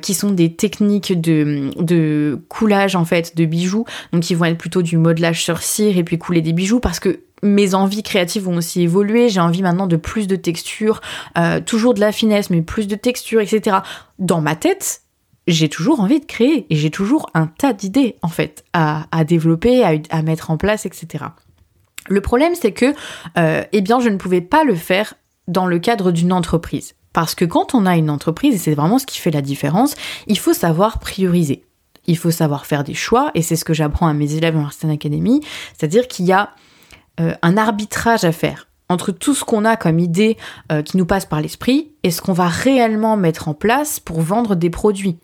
qui 0.00 0.14
sont 0.14 0.30
des 0.30 0.54
techniques 0.54 1.20
de, 1.20 1.70
de 1.78 2.40
coulage, 2.48 2.94
en 2.96 3.04
fait, 3.04 3.36
de 3.36 3.44
bijoux. 3.44 3.84
Donc, 4.12 4.22
qui 4.22 4.34
vont 4.34 4.44
être 4.44 4.58
plutôt 4.58 4.82
du 4.82 4.96
modelage 4.96 5.42
sur 5.42 5.62
cire 5.62 5.98
et 5.98 6.04
puis 6.04 6.18
couler 6.18 6.40
des 6.40 6.52
bijoux 6.52 6.80
parce 6.80 7.00
que 7.00 7.20
mes 7.42 7.74
envies 7.74 8.02
créatives 8.02 8.44
vont 8.44 8.56
aussi 8.56 8.82
évoluer. 8.82 9.28
J'ai 9.28 9.40
envie 9.40 9.62
maintenant 9.62 9.86
de 9.86 9.96
plus 9.96 10.26
de 10.26 10.36
texture, 10.36 11.00
euh, 11.36 11.60
toujours 11.60 11.94
de 11.94 12.00
la 12.00 12.12
finesse, 12.12 12.50
mais 12.50 12.62
plus 12.62 12.86
de 12.86 12.94
texture, 12.94 13.40
etc. 13.40 13.78
Dans 14.18 14.40
ma 14.40 14.56
tête, 14.56 15.02
j'ai 15.48 15.68
toujours 15.68 16.00
envie 16.00 16.20
de 16.20 16.24
créer 16.24 16.66
et 16.70 16.76
j'ai 16.76 16.90
toujours 16.90 17.28
un 17.34 17.46
tas 17.46 17.72
d'idées 17.72 18.16
en 18.22 18.28
fait 18.28 18.64
à, 18.72 19.06
développer, 19.24 19.84
à, 19.84 20.22
mettre 20.22 20.50
en 20.50 20.56
place, 20.56 20.86
etc. 20.86 21.24
Le 22.08 22.20
problème, 22.20 22.54
c'est 22.54 22.72
que, 22.72 22.94
euh, 23.38 23.64
eh 23.72 23.80
bien, 23.80 24.00
je 24.00 24.08
ne 24.08 24.16
pouvais 24.16 24.40
pas 24.40 24.64
le 24.64 24.74
faire 24.74 25.14
dans 25.48 25.66
le 25.66 25.78
cadre 25.78 26.12
d'une 26.12 26.32
entreprise. 26.32 26.94
Parce 27.12 27.34
que 27.34 27.44
quand 27.44 27.74
on 27.74 27.86
a 27.86 27.96
une 27.96 28.10
entreprise, 28.10 28.54
et 28.54 28.58
c'est 28.58 28.74
vraiment 28.74 28.98
ce 28.98 29.06
qui 29.06 29.18
fait 29.18 29.30
la 29.30 29.42
différence, 29.42 29.94
il 30.26 30.38
faut 30.38 30.54
savoir 30.54 30.98
prioriser. 30.98 31.64
Il 32.06 32.16
faut 32.16 32.30
savoir 32.30 32.66
faire 32.66 32.84
des 32.84 32.94
choix, 32.94 33.30
et 33.34 33.42
c'est 33.42 33.56
ce 33.56 33.64
que 33.64 33.74
j'apprends 33.74 34.08
à 34.08 34.14
mes 34.14 34.34
élèves 34.34 34.56
en 34.56 34.64
Arsène 34.64 34.90
Academy, 34.90 35.40
c'est-à-dire 35.76 36.08
qu'il 36.08 36.24
y 36.24 36.32
a 36.32 36.50
euh, 37.20 37.34
un 37.42 37.56
arbitrage 37.56 38.24
à 38.24 38.32
faire 38.32 38.68
entre 38.88 39.10
tout 39.10 39.34
ce 39.34 39.44
qu'on 39.44 39.64
a 39.64 39.76
comme 39.76 39.98
idée 39.98 40.36
euh, 40.70 40.82
qui 40.82 40.96
nous 40.96 41.06
passe 41.06 41.24
par 41.24 41.40
l'esprit 41.40 41.92
et 42.02 42.10
ce 42.10 42.20
qu'on 42.20 42.32
va 42.32 42.48
réellement 42.48 43.16
mettre 43.16 43.48
en 43.48 43.54
place 43.54 44.00
pour 44.00 44.20
vendre 44.20 44.54
des 44.54 44.70
produits. 44.70 45.18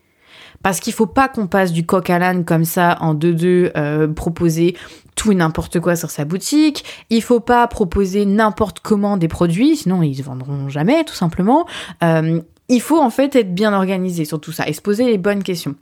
Parce 0.62 0.80
qu'il 0.80 0.92
faut 0.92 1.06
pas 1.06 1.28
qu'on 1.28 1.46
passe 1.46 1.72
du 1.72 1.84
coq 1.86 2.08
à 2.10 2.18
l'âne 2.18 2.44
comme 2.44 2.64
ça 2.64 2.96
en 3.00 3.14
deux-deux, 3.14 3.70
euh, 3.76 4.08
proposer 4.08 4.76
tout 5.14 5.32
et 5.32 5.34
n'importe 5.34 5.80
quoi 5.80 5.96
sur 5.96 6.10
sa 6.10 6.24
boutique. 6.24 6.84
Il 7.10 7.22
faut 7.22 7.40
pas 7.40 7.66
proposer 7.68 8.24
n'importe 8.24 8.80
comment 8.80 9.16
des 9.16 9.28
produits, 9.28 9.76
sinon 9.76 10.02
ils 10.02 10.16
se 10.16 10.22
vendront 10.22 10.68
jamais, 10.68 11.04
tout 11.04 11.14
simplement. 11.14 11.66
il 12.02 12.80
faut 12.80 12.98
en 12.98 13.10
fait 13.10 13.34
être 13.36 13.54
bien 13.54 13.72
organisé 13.72 14.24
sur 14.24 14.40
tout 14.40 14.52
ça 14.52 14.68
et 14.68 14.72
se 14.72 14.80
poser 14.80 15.04
les 15.04 15.18
bonnes 15.18 15.42
questions. 15.42 15.74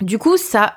Du 0.00 0.18
coup, 0.18 0.36
ça 0.36 0.74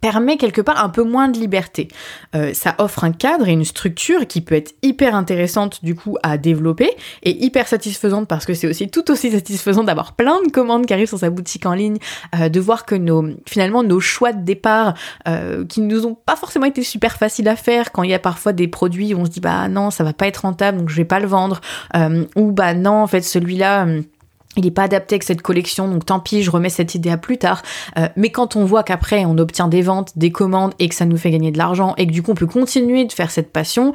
permet 0.00 0.36
quelque 0.38 0.60
part 0.60 0.82
un 0.82 0.88
peu 0.88 1.04
moins 1.04 1.28
de 1.28 1.38
liberté. 1.38 1.88
Euh, 2.34 2.52
ça 2.52 2.74
offre 2.78 3.04
un 3.04 3.12
cadre 3.12 3.46
et 3.46 3.52
une 3.52 3.64
structure 3.64 4.26
qui 4.26 4.40
peut 4.40 4.56
être 4.56 4.74
hyper 4.82 5.14
intéressante 5.14 5.84
du 5.84 5.94
coup 5.94 6.16
à 6.24 6.36
développer 6.36 6.90
et 7.22 7.44
hyper 7.44 7.68
satisfaisante 7.68 8.26
parce 8.26 8.44
que 8.44 8.54
c'est 8.54 8.66
aussi 8.66 8.90
tout 8.90 9.08
aussi 9.10 9.30
satisfaisant 9.30 9.84
d'avoir 9.84 10.14
plein 10.14 10.42
de 10.42 10.50
commandes 10.50 10.86
qui 10.86 10.92
arrivent 10.92 11.08
sur 11.08 11.18
sa 11.18 11.30
boutique 11.30 11.64
en 11.64 11.74
ligne, 11.74 11.98
euh, 12.34 12.48
de 12.48 12.60
voir 12.60 12.84
que 12.84 12.96
nos 12.96 13.24
finalement 13.46 13.84
nos 13.84 14.00
choix 14.00 14.32
de 14.32 14.42
départ 14.42 14.94
euh, 15.28 15.64
qui 15.64 15.80
nous 15.80 16.06
ont 16.06 16.14
pas 16.14 16.34
forcément 16.34 16.66
été 16.66 16.82
super 16.82 17.16
faciles 17.16 17.48
à 17.48 17.56
faire 17.56 17.92
quand 17.92 18.02
il 18.02 18.10
y 18.10 18.14
a 18.14 18.18
parfois 18.18 18.52
des 18.52 18.66
produits 18.66 19.14
où 19.14 19.18
on 19.18 19.24
se 19.24 19.30
dit 19.30 19.40
bah 19.40 19.68
non 19.68 19.90
ça 19.90 20.02
va 20.02 20.12
pas 20.12 20.26
être 20.26 20.38
rentable 20.38 20.78
donc 20.78 20.88
je 20.88 20.96
vais 20.96 21.04
pas 21.04 21.20
le 21.20 21.28
vendre 21.28 21.60
ou 22.36 22.50
bah 22.50 22.74
non 22.74 23.02
en 23.02 23.06
fait 23.06 23.22
celui-là 23.22 23.86
il 24.56 24.64
n'est 24.64 24.70
pas 24.70 24.82
adapté 24.82 25.14
avec 25.14 25.22
cette 25.22 25.42
collection, 25.42 25.88
donc 25.88 26.04
tant 26.04 26.20
pis, 26.20 26.42
je 26.42 26.50
remets 26.50 26.68
cette 26.68 26.94
idée 26.94 27.10
à 27.10 27.16
plus 27.16 27.38
tard. 27.38 27.62
Euh, 27.98 28.08
mais 28.16 28.30
quand 28.30 28.56
on 28.56 28.64
voit 28.64 28.82
qu'après 28.82 29.24
on 29.24 29.38
obtient 29.38 29.68
des 29.68 29.82
ventes, 29.82 30.12
des 30.16 30.30
commandes 30.30 30.74
et 30.78 30.88
que 30.88 30.94
ça 30.94 31.06
nous 31.06 31.16
fait 31.16 31.30
gagner 31.30 31.50
de 31.50 31.58
l'argent 31.58 31.94
et 31.96 32.06
que 32.06 32.12
du 32.12 32.22
coup 32.22 32.32
on 32.32 32.34
peut 32.34 32.46
continuer 32.46 33.04
de 33.04 33.12
faire 33.12 33.30
cette 33.30 33.52
passion, 33.52 33.92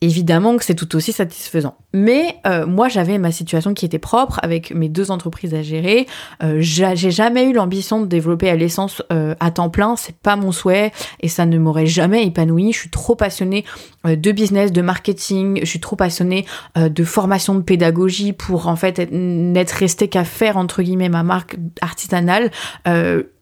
évidemment 0.00 0.56
que 0.56 0.64
c'est 0.64 0.74
tout 0.74 0.94
aussi 0.94 1.12
satisfaisant. 1.12 1.76
Mais 1.92 2.36
euh, 2.46 2.66
moi, 2.66 2.88
j'avais 2.88 3.18
ma 3.18 3.32
situation 3.32 3.74
qui 3.74 3.84
était 3.84 3.98
propre 3.98 4.38
avec 4.42 4.72
mes 4.72 4.88
deux 4.88 5.10
entreprises 5.10 5.54
à 5.54 5.62
gérer. 5.62 6.06
Euh, 6.42 6.58
j'ai 6.60 7.10
jamais 7.10 7.48
eu 7.48 7.52
l'ambition 7.52 8.00
de 8.00 8.06
développer 8.06 8.48
à 8.48 8.56
l'essence 8.56 9.02
euh, 9.12 9.34
à 9.40 9.50
temps 9.50 9.70
plein. 9.70 9.96
C'est 9.96 10.16
pas 10.16 10.36
mon 10.36 10.52
souhait 10.52 10.92
et 11.20 11.28
ça 11.28 11.46
ne 11.46 11.58
m'aurait 11.58 11.86
jamais 11.86 12.24
épanoui. 12.26 12.72
Je 12.72 12.78
suis 12.78 12.90
trop 12.90 13.16
passionnée 13.16 13.64
de 14.04 14.32
business, 14.32 14.72
de 14.72 14.82
marketing. 14.82 15.60
Je 15.62 15.66
suis 15.66 15.80
trop 15.80 15.96
passionnée 15.96 16.46
de 16.76 17.04
formation, 17.04 17.54
de 17.54 17.62
pédagogie 17.62 18.32
pour 18.32 18.68
en 18.68 18.76
fait 18.76 19.10
n'être 19.10 19.72
restée 19.72 20.08
qu'à 20.08 20.24
faire 20.24 20.56
entre 20.56 20.82
guillemets 20.82 21.08
ma 21.08 21.22
marque 21.22 21.56
artisanale. 21.80 22.50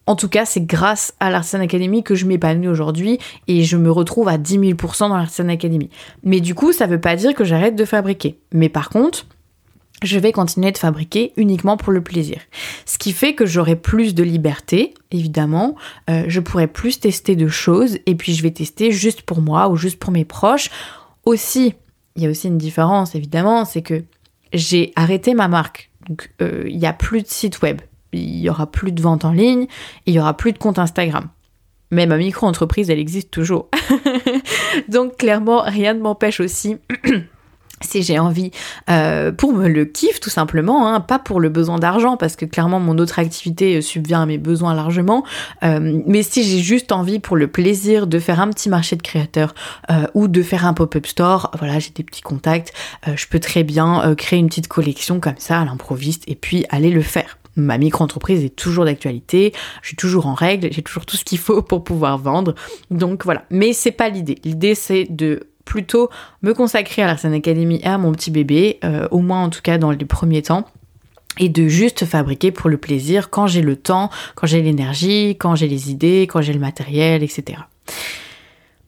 En 0.07 0.15
tout 0.15 0.29
cas, 0.29 0.45
c'est 0.45 0.65
grâce 0.65 1.15
à 1.19 1.31
l'Artisan 1.31 1.61
Academy 1.61 2.03
que 2.03 2.15
je 2.15 2.27
m'épanouis 2.27 2.69
aujourd'hui 2.69 3.19
et 3.49 3.65
je 3.65 3.77
me 3.77 3.91
retrouve 3.91 4.29
à 4.29 4.39
10 4.39 4.59
000% 4.59 5.09
dans 5.09 5.17
l'Artisan 5.17 5.49
Academy. 5.49 5.91
Mais 6.23 6.41
du 6.41 6.55
coup, 6.55 6.73
ça 6.73 6.87
veut 6.87 7.01
pas 7.01 7.17
dire 7.17 7.35
que 7.35 7.45
j'arrête 7.45 7.75
de 7.75 7.85
fabriquer. 7.85 8.39
Mais 8.53 8.69
par 8.69 8.89
contre, 8.89 9.27
je 10.03 10.19
vais 10.19 10.33
continuer 10.33 10.73
de 10.73 10.79
fabriquer 10.79 11.33
uniquement 11.37 11.77
pour 11.77 11.93
le 11.93 12.03
plaisir. 12.03 12.41
Ce 12.85 12.99
qui 12.99 13.13
fait 13.13 13.35
que 13.35 13.47
j'aurai 13.47 13.77
plus 13.77 14.15
de 14.15 14.23
liberté, 14.23 14.95
évidemment, 15.11 15.75
euh, 16.11 16.25
je 16.29 16.41
pourrai 16.41 16.67
plus 16.67 17.01
tester 17.01 17.35
de 17.35 17.49
choses, 17.49 17.99
et 18.07 18.15
puis 18.15 18.35
je 18.35 18.43
vais 18.43 18.51
tester 18.51 18.93
juste 18.93 19.23
pour 19.23 19.41
moi 19.41 19.69
ou 19.69 19.77
juste 19.77 19.99
pour 19.99 20.13
mes 20.13 20.25
proches. 20.25 20.71
Aussi, 21.25 21.75
il 22.15 22.23
y 22.23 22.27
a 22.27 22.31
aussi 22.31 22.49
une 22.49 22.59
différence, 22.59 23.15
évidemment, 23.15 23.65
c'est 23.65 23.83
que 23.83 24.05
j'ai 24.53 24.93
arrêté 24.97 25.35
ma 25.35 25.49
marque. 25.49 25.91
Donc, 26.09 26.31
euh, 26.43 26.65
il 26.67 26.79
n'y 26.79 26.87
a 26.87 26.93
plus 26.93 27.23
de 27.23 27.29
site 27.29 27.63
web, 27.63 27.81
il 28.17 28.41
y 28.41 28.51
aura 28.51 28.67
plus 28.67 28.93
de 28.93 29.03
vente 29.03 29.25
en 29.25 29.33
ligne, 29.33 29.67
il 30.07 30.15
y 30.15 30.21
aura 30.21 30.37
plus 30.37 30.53
de 30.53 30.59
compte 30.59 30.79
Instagram. 30.79 31.29
Mais 31.91 32.07
ma 32.07 32.17
micro-entreprise, 32.17 32.91
elle 32.91 32.99
existe 32.99 33.31
toujours. 33.31 33.69
Donc 34.89 35.19
clairement, 35.19 35.63
rien 35.63 35.95
ne 35.95 36.01
m'empêche 36.01 36.41
aussi 36.41 36.77
si 37.83 38.03
j'ai 38.03 38.19
envie 38.19 38.51
euh, 38.91 39.33
pour 39.33 39.53
me 39.53 39.69
le 39.69 39.85
kiff 39.85 40.21
tout 40.21 40.31
simplement, 40.31 40.89
hein, 40.89 41.01
pas 41.01 41.19
pour 41.19 41.41
le 41.41 41.49
besoin 41.49 41.79
d'argent 41.79 42.17
parce 42.17 42.35
que 42.37 42.47
clairement 42.47 42.81
mon 42.81 42.99
autre 42.99 43.19
activité 43.19 43.77
euh, 43.77 43.81
subvient 43.81 44.15
à 44.15 44.27
mes 44.27 44.39
besoins 44.39 44.75
largement, 44.75 45.25
euh, 45.63 46.01
mais 46.07 46.23
si 46.23 46.43
j'ai 46.43 46.61
juste 46.61 46.91
envie 46.91 47.19
pour 47.19 47.37
le 47.37 47.49
plaisir 47.49 48.07
de 48.07 48.19
faire 48.19 48.41
un 48.41 48.49
petit 48.49 48.69
marché 48.69 48.97
de 48.97 49.03
créateurs 49.03 49.55
ou 50.15 50.29
de 50.29 50.43
faire 50.43 50.67
un 50.67 50.75
pop-up 50.75 51.07
store, 51.07 51.51
voilà 51.59 51.79
j'ai 51.79 51.91
des 51.91 52.03
petits 52.03 52.23
contacts, 52.23 52.73
je 53.15 53.27
peux 53.27 53.39
très 53.39 53.63
bien 53.63 54.15
créer 54.17 54.39
une 54.39 54.49
petite 54.49 54.69
collection 54.69 55.21
comme 55.21 55.35
ça 55.39 55.61
à 55.61 55.65
l'improviste 55.65 56.25
et 56.27 56.35
puis 56.35 56.65
aller 56.71 56.91
le 56.91 57.03
faire. 57.03 57.39
Ma 57.57 57.79
micro-entreprise 57.79 58.45
est 58.45 58.55
toujours 58.55 58.85
d'actualité, 58.85 59.53
je 59.83 59.89
suis 59.89 59.97
toujours 59.97 60.27
en 60.27 60.35
règle, 60.35 60.69
j'ai 60.71 60.83
toujours 60.83 61.07
tout 61.07 61.17
ce 61.17 61.25
qu'il 61.25 61.39
faut 61.39 61.63
pour 61.63 61.85
pouvoir 61.85 62.19
vendre. 62.19 62.55
Donc 62.91 63.25
voilà, 63.25 63.45
mais 63.51 63.73
c'est 63.73 63.93
pas 63.93 64.09
l'idée. 64.09 64.37
L'idée 64.45 64.75
c'est 64.75 65.07
de 65.09 65.49
plutôt 65.65 66.09
me 66.43 66.55
consacrer 66.55 67.03
à 67.03 67.07
l'Arsène 67.07 67.35
Academy 67.35 67.81
et 67.83 67.87
à 67.87 67.99
mon 67.99 68.13
petit 68.13 68.31
bébé, 68.31 68.79
euh, 68.85 69.09
au 69.11 69.19
moins 69.19 69.43
en 69.43 69.51
tout 69.51 69.63
cas 69.63 69.79
dans 69.79 69.91
les 69.91 70.05
premiers 70.05 70.43
temps 70.43 70.67
et 71.39 71.49
de 71.49 71.69
juste 71.69 72.07
fabriquer 72.07 72.51
pour 72.51 72.71
le 72.71 72.79
plaisir 72.79 73.31
quand 73.31 73.47
j'ai 73.47 73.63
le 73.63 73.77
temps, 73.77 74.11
quand 74.35 74.47
j'ai 74.47 74.63
l'énergie, 74.63 75.37
quand 75.39 75.55
j'ai 75.55 75.69
les 75.69 75.91
idées, 75.91 76.23
quand 76.23 76.41
j'ai 76.41 76.53
le 76.53 76.61
matériel, 76.61 77.23
etc. 77.23 77.59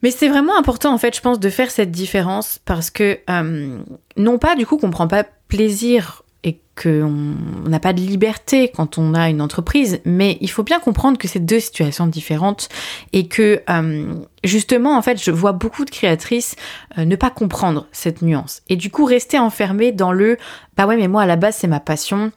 Mais 0.01 0.11
c'est 0.11 0.29
vraiment 0.29 0.57
important 0.57 0.93
en 0.93 0.97
fait, 0.97 1.15
je 1.15 1.21
pense, 1.21 1.39
de 1.39 1.49
faire 1.49 1.69
cette 1.69 1.91
différence 1.91 2.59
parce 2.65 2.89
que 2.89 3.19
euh, 3.29 3.77
non 4.17 4.37
pas 4.37 4.55
du 4.55 4.65
coup 4.65 4.77
qu'on 4.77 4.89
prend 4.89 5.07
pas 5.07 5.25
plaisir 5.47 6.23
et 6.43 6.61
qu'on 6.81 7.35
n'a 7.67 7.79
pas 7.79 7.91
de 7.91 7.99
liberté 7.99 8.71
quand 8.73 8.97
on 8.97 9.13
a 9.13 9.29
une 9.29 9.41
entreprise, 9.41 9.99
mais 10.05 10.37
il 10.39 10.49
faut 10.49 10.63
bien 10.63 10.79
comprendre 10.79 11.17
que 11.17 11.27
c'est 11.27 11.39
deux 11.39 11.59
situations 11.59 12.07
différentes 12.07 12.69
et 13.11 13.27
que 13.27 13.61
euh, 13.69 14.13
justement, 14.43 14.97
en 14.97 15.01
fait, 15.01 15.21
je 15.21 15.31
vois 15.31 15.51
beaucoup 15.51 15.83
de 15.83 15.89
créatrices 15.89 16.55
euh, 16.97 17.03
ne 17.03 17.15
pas 17.17 17.29
comprendre 17.29 17.87
cette 17.91 18.21
nuance 18.21 18.61
et 18.69 18.77
du 18.77 18.89
coup 18.89 19.03
rester 19.03 19.37
enfermées 19.37 19.91
dans 19.91 20.13
le 20.13 20.37
bah 20.77 20.87
ouais, 20.87 20.95
mais 20.95 21.09
moi 21.09 21.23
à 21.23 21.25
la 21.25 21.35
base 21.35 21.57
c'est 21.57 21.67
ma 21.67 21.81
passion 21.81 22.31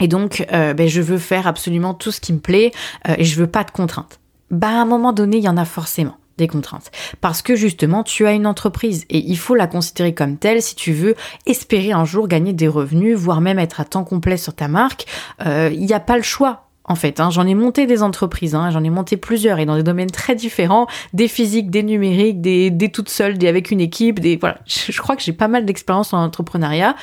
et 0.00 0.06
donc 0.06 0.46
euh, 0.52 0.72
ben, 0.74 0.88
je 0.88 1.00
veux 1.00 1.18
faire 1.18 1.48
absolument 1.48 1.94
tout 1.94 2.12
ce 2.12 2.20
qui 2.20 2.32
me 2.32 2.38
plaît 2.38 2.70
et 3.18 3.24
je 3.24 3.40
veux 3.40 3.48
pas 3.48 3.64
de 3.64 3.72
contraintes. 3.72 4.20
Bah 4.50 4.68
à 4.68 4.82
un 4.82 4.84
moment 4.84 5.12
donné, 5.12 5.38
il 5.38 5.42
y 5.42 5.48
en 5.48 5.56
a 5.56 5.64
forcément 5.64 6.16
des 6.38 6.48
contraintes. 6.48 6.90
Parce 7.20 7.42
que 7.42 7.56
justement, 7.56 8.02
tu 8.02 8.26
as 8.26 8.32
une 8.32 8.46
entreprise 8.46 9.04
et 9.10 9.18
il 9.18 9.38
faut 9.38 9.54
la 9.54 9.66
considérer 9.66 10.14
comme 10.14 10.36
telle 10.36 10.62
si 10.62 10.74
tu 10.74 10.92
veux 10.92 11.14
espérer 11.46 11.92
un 11.92 12.04
jour 12.04 12.28
gagner 12.28 12.52
des 12.52 12.68
revenus, 12.68 13.16
voire 13.16 13.40
même 13.40 13.58
être 13.58 13.80
à 13.80 13.84
temps 13.84 14.04
complet 14.04 14.36
sur 14.36 14.54
ta 14.54 14.68
marque. 14.68 15.06
Euh, 15.46 15.70
il 15.72 15.84
n'y 15.84 15.92
a 15.92 16.00
pas 16.00 16.16
le 16.16 16.22
choix. 16.22 16.60
En 16.86 16.96
fait, 16.96 17.18
hein. 17.18 17.30
j'en 17.30 17.46
ai 17.46 17.54
monté 17.54 17.86
des 17.86 18.02
entreprises, 18.02 18.54
hein. 18.54 18.70
j'en 18.70 18.84
ai 18.84 18.90
monté 18.90 19.16
plusieurs 19.16 19.58
et 19.58 19.64
dans 19.64 19.76
des 19.76 19.82
domaines 19.82 20.10
très 20.10 20.34
différents, 20.34 20.86
des 21.14 21.28
physiques, 21.28 21.70
des 21.70 21.82
numériques, 21.82 22.42
des, 22.42 22.70
des 22.70 22.90
toutes 22.90 23.08
seules, 23.08 23.38
des 23.38 23.48
avec 23.48 23.70
une 23.70 23.80
équipe, 23.80 24.20
des 24.20 24.36
voilà. 24.36 24.58
Je 24.66 25.00
crois 25.00 25.16
que 25.16 25.22
j'ai 25.22 25.32
pas 25.32 25.48
mal 25.48 25.64
d'expérience 25.64 26.12
en 26.12 26.22
entrepreneuriat. 26.22 26.94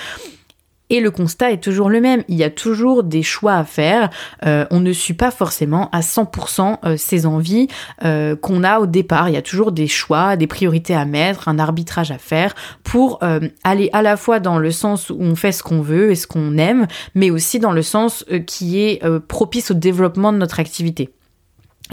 Et 0.91 0.99
le 0.99 1.09
constat 1.09 1.53
est 1.53 1.63
toujours 1.63 1.89
le 1.89 2.01
même. 2.01 2.25
Il 2.27 2.35
y 2.35 2.43
a 2.43 2.49
toujours 2.49 3.03
des 3.03 3.23
choix 3.23 3.53
à 3.53 3.63
faire. 3.63 4.09
Euh, 4.45 4.65
on 4.71 4.81
ne 4.81 4.91
suit 4.91 5.13
pas 5.13 5.31
forcément 5.31 5.89
à 5.93 6.01
100% 6.01 6.79
euh, 6.83 6.97
ses 6.97 7.25
envies 7.25 7.69
euh, 8.03 8.35
qu'on 8.35 8.65
a 8.65 8.79
au 8.79 8.87
départ. 8.87 9.29
Il 9.29 9.35
y 9.35 9.37
a 9.37 9.41
toujours 9.41 9.71
des 9.71 9.87
choix, 9.87 10.35
des 10.35 10.47
priorités 10.47 10.93
à 10.93 11.05
mettre, 11.05 11.47
un 11.47 11.59
arbitrage 11.59 12.11
à 12.11 12.17
faire 12.17 12.53
pour 12.83 13.21
aller 13.63 13.89
à 13.93 14.01
la 14.01 14.17
fois 14.17 14.41
dans 14.41 14.57
le 14.57 14.71
sens 14.71 15.09
où 15.09 15.17
on 15.21 15.35
fait 15.35 15.53
ce 15.53 15.63
qu'on 15.63 15.81
veut 15.81 16.11
et 16.11 16.15
ce 16.15 16.27
qu'on 16.27 16.57
aime, 16.57 16.87
mais 17.15 17.29
aussi 17.29 17.59
dans 17.59 17.71
le 17.71 17.83
sens 17.83 18.25
qui 18.45 18.81
est 18.81 19.01
propice 19.27 19.71
au 19.71 19.75
développement 19.75 20.33
de 20.33 20.37
notre 20.37 20.59
activité. 20.59 21.09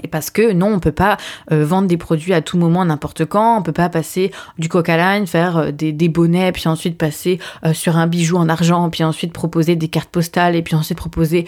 Et 0.02 0.08
parce 0.08 0.30
que 0.30 0.52
non, 0.52 0.72
on 0.74 0.80
peut 0.80 0.92
pas 0.92 1.16
euh, 1.52 1.64
vendre 1.64 1.88
des 1.88 1.96
produits 1.96 2.32
à 2.32 2.40
tout 2.40 2.58
moment, 2.58 2.84
n'importe 2.84 3.24
quand. 3.24 3.58
On 3.58 3.62
peut 3.62 3.72
pas 3.72 3.88
passer 3.88 4.30
du 4.58 4.68
coca 4.68 4.96
line, 4.96 5.26
faire 5.26 5.56
euh, 5.56 5.70
des, 5.70 5.92
des, 5.92 6.08
bonnets, 6.08 6.52
puis 6.52 6.68
ensuite 6.68 6.96
passer 6.96 7.38
euh, 7.64 7.72
sur 7.72 7.96
un 7.96 8.06
bijou 8.06 8.36
en 8.36 8.48
argent, 8.48 8.88
puis 8.90 9.04
ensuite 9.04 9.32
proposer 9.32 9.76
des 9.76 9.88
cartes 9.88 10.10
postales, 10.10 10.56
et 10.56 10.62
puis 10.62 10.74
ensuite 10.74 10.98
proposer 10.98 11.46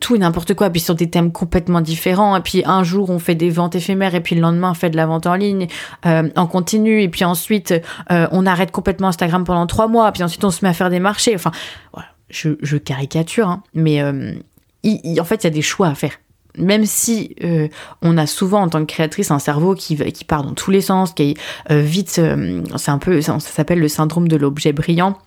tout 0.00 0.16
et 0.16 0.18
n'importe 0.18 0.54
quoi, 0.54 0.70
puis 0.70 0.80
sur 0.80 0.94
des 0.94 1.08
thèmes 1.08 1.32
complètement 1.32 1.80
différents. 1.80 2.36
Et 2.36 2.40
puis 2.40 2.62
un 2.64 2.82
jour 2.84 3.10
on 3.10 3.18
fait 3.18 3.34
des 3.34 3.50
ventes 3.50 3.74
éphémères, 3.74 4.14
et 4.14 4.20
puis 4.20 4.34
le 4.34 4.40
lendemain 4.40 4.70
on 4.70 4.74
fait 4.74 4.90
de 4.90 4.96
la 4.96 5.06
vente 5.06 5.26
en 5.26 5.34
ligne 5.34 5.66
en 6.04 6.46
continu, 6.46 7.02
et 7.02 7.08
puis 7.08 7.24
ensuite 7.24 7.74
on 8.10 8.46
arrête 8.46 8.70
complètement 8.70 9.08
Instagram 9.08 9.44
pendant 9.44 9.66
trois 9.66 9.88
mois, 9.88 10.10
puis 10.12 10.22
ensuite 10.22 10.44
on 10.44 10.50
se 10.50 10.64
met 10.64 10.68
à 10.68 10.72
faire 10.72 10.90
des 10.90 11.00
marchés. 11.00 11.34
Enfin, 11.34 11.50
voilà, 11.92 12.08
je, 12.30 12.50
je 12.62 12.76
caricature, 12.76 13.48
hein, 13.48 13.62
mais 13.74 14.02
en 14.02 15.24
fait 15.24 15.44
il 15.44 15.44
y 15.44 15.46
a 15.46 15.50
des 15.50 15.62
choix 15.62 15.88
à 15.88 15.94
faire 15.94 16.12
même 16.58 16.84
si 16.86 17.34
euh, 17.42 17.68
on 18.02 18.18
a 18.18 18.26
souvent 18.26 18.62
en 18.62 18.68
tant 18.68 18.80
que 18.80 18.92
créatrice 18.92 19.30
un 19.30 19.38
cerveau 19.38 19.74
qui, 19.74 19.96
qui 19.96 20.24
part 20.24 20.44
dans 20.44 20.54
tous 20.54 20.70
les 20.70 20.80
sens, 20.80 21.12
qui 21.12 21.30
est 21.30 21.34
euh, 21.70 21.80
vite, 21.80 22.16
euh, 22.18 22.62
c'est 22.76 22.90
un 22.90 22.98
peu, 22.98 23.20
ça, 23.20 23.38
s'appelle 23.40 23.80
le 23.80 23.88
syndrome 23.88 24.28
de 24.28 24.36
l'objet 24.36 24.72
brillant. 24.72 25.18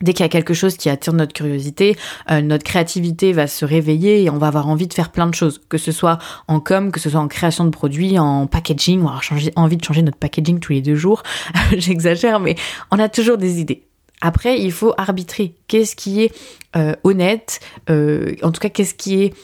Dès 0.00 0.14
qu'il 0.14 0.24
y 0.24 0.26
a 0.26 0.30
quelque 0.30 0.54
chose 0.54 0.76
qui 0.76 0.88
attire 0.90 1.12
notre 1.12 1.32
curiosité, 1.32 1.96
notre 2.28 2.64
créativité 2.64 3.32
va 3.32 3.46
se 3.46 3.64
réveiller 3.64 4.24
et 4.24 4.30
on 4.30 4.38
va 4.38 4.48
avoir 4.48 4.66
envie 4.66 4.88
de 4.88 4.94
faire 4.94 5.12
plein 5.12 5.28
de 5.28 5.34
choses, 5.34 5.60
que 5.68 5.78
ce 5.78 5.92
soit 5.92 6.18
en 6.48 6.58
com, 6.58 6.90
que 6.90 6.98
ce 6.98 7.08
soit 7.08 7.20
en 7.20 7.28
création 7.28 7.64
de 7.64 7.70
produits, 7.70 8.18
en 8.18 8.48
packaging, 8.48 9.00
on 9.00 9.04
va 9.04 9.10
avoir 9.10 9.50
envie 9.54 9.76
de 9.76 9.84
changer 9.84 10.02
notre 10.02 10.16
packaging 10.16 10.58
tous 10.58 10.72
les 10.72 10.80
deux 10.80 10.96
jours. 10.96 11.22
J'exagère, 11.76 12.40
mais 12.40 12.56
on 12.90 12.98
a 12.98 13.08
toujours 13.08 13.38
des 13.38 13.60
idées. 13.60 13.84
Après, 14.20 14.58
il 14.58 14.72
faut 14.72 14.92
arbitrer. 14.96 15.54
Qu'est-ce 15.68 15.94
qui 15.94 16.22
est 16.22 16.32
honnête 17.04 17.60
En 17.88 18.50
tout 18.50 18.60
cas, 18.60 18.70
qu'est-ce 18.70 18.94
qui 18.94 19.22
est 19.22 19.34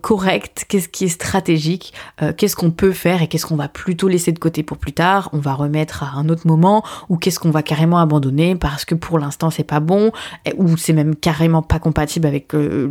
correct, 0.00 0.64
qu'est-ce 0.68 0.88
qui 0.88 1.04
est 1.04 1.08
stratégique, 1.08 1.92
euh, 2.22 2.32
qu'est-ce 2.32 2.54
qu'on 2.54 2.70
peut 2.70 2.92
faire 2.92 3.22
et 3.22 3.26
qu'est-ce 3.26 3.46
qu'on 3.46 3.56
va 3.56 3.68
plutôt 3.68 4.08
laisser 4.08 4.30
de 4.32 4.38
côté 4.38 4.62
pour 4.62 4.78
plus 4.78 4.92
tard, 4.92 5.28
on 5.32 5.38
va 5.38 5.54
remettre 5.54 6.04
à 6.04 6.12
un 6.16 6.28
autre 6.28 6.46
moment, 6.46 6.84
ou 7.08 7.16
qu'est-ce 7.16 7.40
qu'on 7.40 7.50
va 7.50 7.62
carrément 7.62 7.98
abandonner 7.98 8.54
parce 8.54 8.84
que 8.84 8.94
pour 8.94 9.18
l'instant 9.18 9.50
c'est 9.50 9.64
pas 9.64 9.80
bon, 9.80 10.12
ou 10.56 10.76
c'est 10.76 10.92
même 10.92 11.16
carrément 11.16 11.62
pas 11.62 11.80
compatible 11.80 12.26
avec 12.26 12.54
euh, 12.54 12.88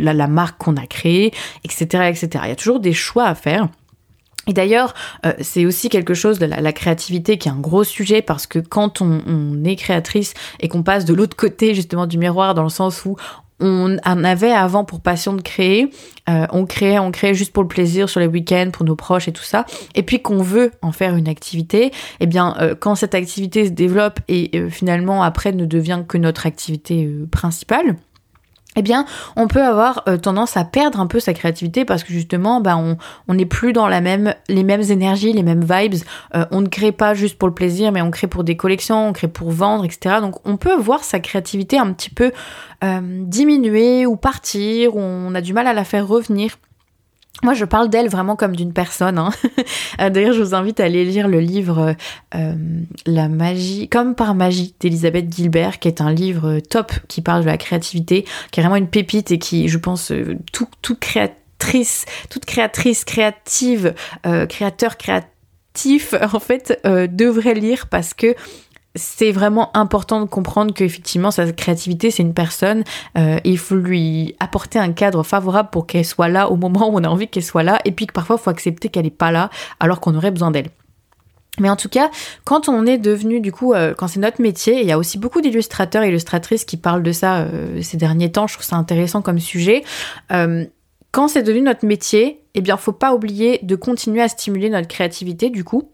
la, 0.00 0.26
marque 0.28 0.58
qu'on 0.58 0.76
a 0.76 0.86
créée, 0.86 1.32
etc., 1.64 2.04
etc. 2.08 2.28
Il 2.44 2.48
y 2.48 2.52
a 2.52 2.56
toujours 2.56 2.80
des 2.80 2.92
choix 2.92 3.24
à 3.24 3.34
faire. 3.34 3.68
Et 4.48 4.52
d'ailleurs, 4.52 4.94
c'est 5.40 5.66
aussi 5.66 5.88
quelque 5.88 6.14
chose 6.14 6.40
de 6.40 6.46
la, 6.46 6.72
créativité 6.72 7.38
qui 7.38 7.48
est 7.48 7.52
un 7.52 7.60
gros 7.60 7.84
sujet 7.84 8.22
parce 8.22 8.46
que 8.46 8.58
quand 8.58 9.00
on, 9.00 9.20
on 9.26 9.62
est 9.64 9.76
créatrice 9.76 10.34
et 10.58 10.66
qu'on 10.66 10.82
passe 10.82 11.04
de 11.04 11.14
l'autre 11.14 11.36
côté 11.36 11.74
justement 11.74 12.06
du 12.08 12.18
miroir 12.18 12.54
dans 12.54 12.64
le 12.64 12.68
sens 12.68 13.04
où 13.04 13.16
on 13.62 13.96
en 14.04 14.24
avait 14.24 14.52
avant 14.52 14.84
pour 14.84 15.00
passion 15.00 15.32
de 15.32 15.40
créer. 15.40 15.90
Euh, 16.28 16.46
on 16.50 16.66
créait, 16.66 16.98
on 16.98 17.10
créait 17.10 17.34
juste 17.34 17.52
pour 17.52 17.62
le 17.62 17.68
plaisir 17.68 18.08
sur 18.08 18.20
les 18.20 18.26
week-ends, 18.26 18.70
pour 18.72 18.84
nos 18.84 18.96
proches 18.96 19.28
et 19.28 19.32
tout 19.32 19.42
ça. 19.42 19.64
Et 19.94 20.02
puis 20.02 20.20
qu'on 20.20 20.42
veut 20.42 20.72
en 20.82 20.92
faire 20.92 21.16
une 21.16 21.28
activité, 21.28 21.92
eh 22.20 22.26
bien, 22.26 22.54
euh, 22.60 22.74
quand 22.78 22.96
cette 22.96 23.14
activité 23.14 23.66
se 23.66 23.70
développe 23.70 24.20
et 24.28 24.50
euh, 24.54 24.68
finalement 24.68 25.22
après 25.22 25.52
ne 25.52 25.64
devient 25.64 26.02
que 26.06 26.18
notre 26.18 26.46
activité 26.46 27.08
principale, 27.30 27.96
eh 28.74 28.82
bien, 28.82 29.04
on 29.36 29.48
peut 29.48 29.62
avoir 29.62 30.02
euh, 30.08 30.16
tendance 30.16 30.56
à 30.56 30.64
perdre 30.64 30.98
un 30.98 31.06
peu 31.06 31.20
sa 31.20 31.34
créativité 31.34 31.84
parce 31.84 32.04
que 32.04 32.12
justement, 32.12 32.60
bah, 32.60 32.78
on 33.28 33.34
n'est 33.34 33.46
plus 33.46 33.74
dans 33.74 33.86
la 33.86 34.00
même, 34.00 34.34
les 34.48 34.64
mêmes 34.64 34.80
énergies, 34.80 35.32
les 35.32 35.42
mêmes 35.42 35.64
vibes. 35.64 36.02
Euh, 36.34 36.46
on 36.50 36.62
ne 36.62 36.68
crée 36.68 36.92
pas 36.92 37.12
juste 37.12 37.36
pour 37.36 37.48
le 37.48 37.54
plaisir, 37.54 37.92
mais 37.92 38.00
on 38.00 38.10
crée 38.10 38.28
pour 38.28 38.44
des 38.44 38.56
collections, 38.56 39.08
on 39.08 39.12
crée 39.12 39.28
pour 39.28 39.50
vendre, 39.50 39.84
etc. 39.84 40.16
Donc, 40.20 40.36
on 40.46 40.56
peut 40.56 40.74
voir 40.74 41.04
sa 41.04 41.20
créativité 41.20 41.78
un 41.78 41.92
petit 41.92 42.10
peu 42.10 42.32
euh, 42.82 43.00
diminuer 43.02 44.06
ou 44.06 44.16
partir, 44.16 44.96
on 44.96 45.34
a 45.34 45.42
du 45.42 45.52
mal 45.52 45.66
à 45.66 45.74
la 45.74 45.84
faire 45.84 46.08
revenir. 46.08 46.56
Moi, 47.42 47.54
je 47.54 47.64
parle 47.64 47.88
d'elle 47.88 48.08
vraiment 48.08 48.36
comme 48.36 48.54
d'une 48.54 48.72
personne. 48.72 49.18
Hein. 49.18 49.30
Euh, 50.00 50.08
d'ailleurs, 50.08 50.32
je 50.32 50.42
vous 50.42 50.54
invite 50.54 50.80
à 50.80 50.84
aller 50.84 51.04
lire 51.04 51.28
le 51.28 51.38
livre 51.38 51.94
euh, 52.34 52.54
La 53.04 53.28
magie, 53.28 53.90
comme 53.90 54.14
par 54.14 54.34
magie, 54.34 54.74
d'Elisabeth 54.80 55.32
Gilbert, 55.32 55.78
qui 55.78 55.86
est 55.86 56.00
un 56.00 56.10
livre 56.10 56.60
top 56.60 56.92
qui 57.08 57.20
parle 57.20 57.42
de 57.42 57.46
la 57.46 57.58
créativité, 57.58 58.24
qui 58.50 58.58
est 58.58 58.62
vraiment 58.62 58.76
une 58.76 58.88
pépite 58.88 59.30
et 59.30 59.38
qui, 59.38 59.68
je 59.68 59.76
pense, 59.76 60.10
euh, 60.10 60.38
tout 60.50 60.96
créatrice, 60.98 62.06
toute 62.30 62.46
créatrice, 62.46 63.04
créative, 63.04 63.94
créateur 64.48 64.96
créatif, 64.96 66.14
en 66.32 66.40
fait, 66.40 66.80
devrait 66.84 67.54
lire 67.54 67.88
parce 67.88 68.14
que 68.14 68.34
c'est 68.94 69.32
vraiment 69.32 69.74
important 69.76 70.20
de 70.20 70.26
comprendre 70.26 70.74
qu'effectivement 70.74 71.30
sa 71.30 71.50
créativité 71.52 72.10
c'est 72.10 72.22
une 72.22 72.34
personne 72.34 72.84
euh, 73.16 73.38
il 73.44 73.58
faut 73.58 73.76
lui 73.76 74.34
apporter 74.40 74.78
un 74.78 74.92
cadre 74.92 75.22
favorable 75.22 75.70
pour 75.70 75.86
qu'elle 75.86 76.04
soit 76.04 76.28
là 76.28 76.50
au 76.50 76.56
moment 76.56 76.90
où 76.90 76.98
on 76.98 77.04
a 77.04 77.08
envie 77.08 77.28
qu'elle 77.28 77.42
soit 77.42 77.62
là 77.62 77.80
et 77.84 77.92
puis 77.92 78.06
que 78.06 78.12
parfois 78.12 78.36
il 78.38 78.42
faut 78.42 78.50
accepter 78.50 78.88
qu'elle 78.88 79.04
n'est 79.04 79.10
pas 79.10 79.30
là 79.30 79.50
alors 79.80 80.00
qu'on 80.00 80.14
aurait 80.14 80.30
besoin 80.30 80.50
d'elle 80.50 80.68
Mais 81.58 81.70
en 81.70 81.76
tout 81.76 81.88
cas, 81.88 82.10
quand 82.44 82.68
on 82.68 82.86
est 82.86 82.98
devenu, 82.98 83.40
du 83.40 83.52
coup, 83.52 83.74
euh, 83.74 83.94
quand 83.94 84.08
c'est 84.08 84.20
notre 84.20 84.40
métier, 84.40 84.80
il 84.80 84.86
y 84.86 84.92
a 84.92 84.98
aussi 84.98 85.18
beaucoup 85.18 85.42
d'illustrateurs 85.42 86.02
et 86.02 86.08
illustratrices 86.08 86.64
qui 86.64 86.78
parlent 86.78 87.02
de 87.02 87.12
ça 87.12 87.40
euh, 87.40 87.82
ces 87.82 87.98
derniers 87.98 88.32
temps, 88.32 88.46
je 88.46 88.54
trouve 88.54 88.64
ça 88.64 88.76
intéressant 88.76 89.20
comme 89.20 89.38
sujet. 89.38 89.84
Euh, 90.32 90.64
quand 91.12 91.28
c'est 91.28 91.42
devenu 91.42 91.62
notre 91.62 91.84
métier, 91.84 92.40
eh 92.54 92.62
bien, 92.62 92.78
faut 92.78 92.92
pas 92.92 93.14
oublier 93.14 93.60
de 93.62 93.76
continuer 93.76 94.22
à 94.22 94.28
stimuler 94.28 94.70
notre 94.70 94.88
créativité, 94.88 95.50
du 95.50 95.62
coup, 95.62 95.91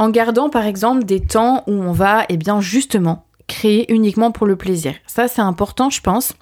en 0.00 0.08
gardant, 0.08 0.48
par 0.48 0.64
exemple, 0.64 1.04
des 1.04 1.20
temps 1.20 1.62
où 1.66 1.72
on 1.72 1.92
va, 1.92 2.24
eh 2.30 2.38
bien, 2.38 2.62
justement, 2.62 3.26
créer 3.46 3.92
uniquement 3.92 4.32
pour 4.32 4.46
le 4.46 4.56
plaisir. 4.56 4.94
Ça, 5.06 5.28
c'est 5.28 5.42
important, 5.42 5.90
je 5.90 6.00
pense 6.00 6.32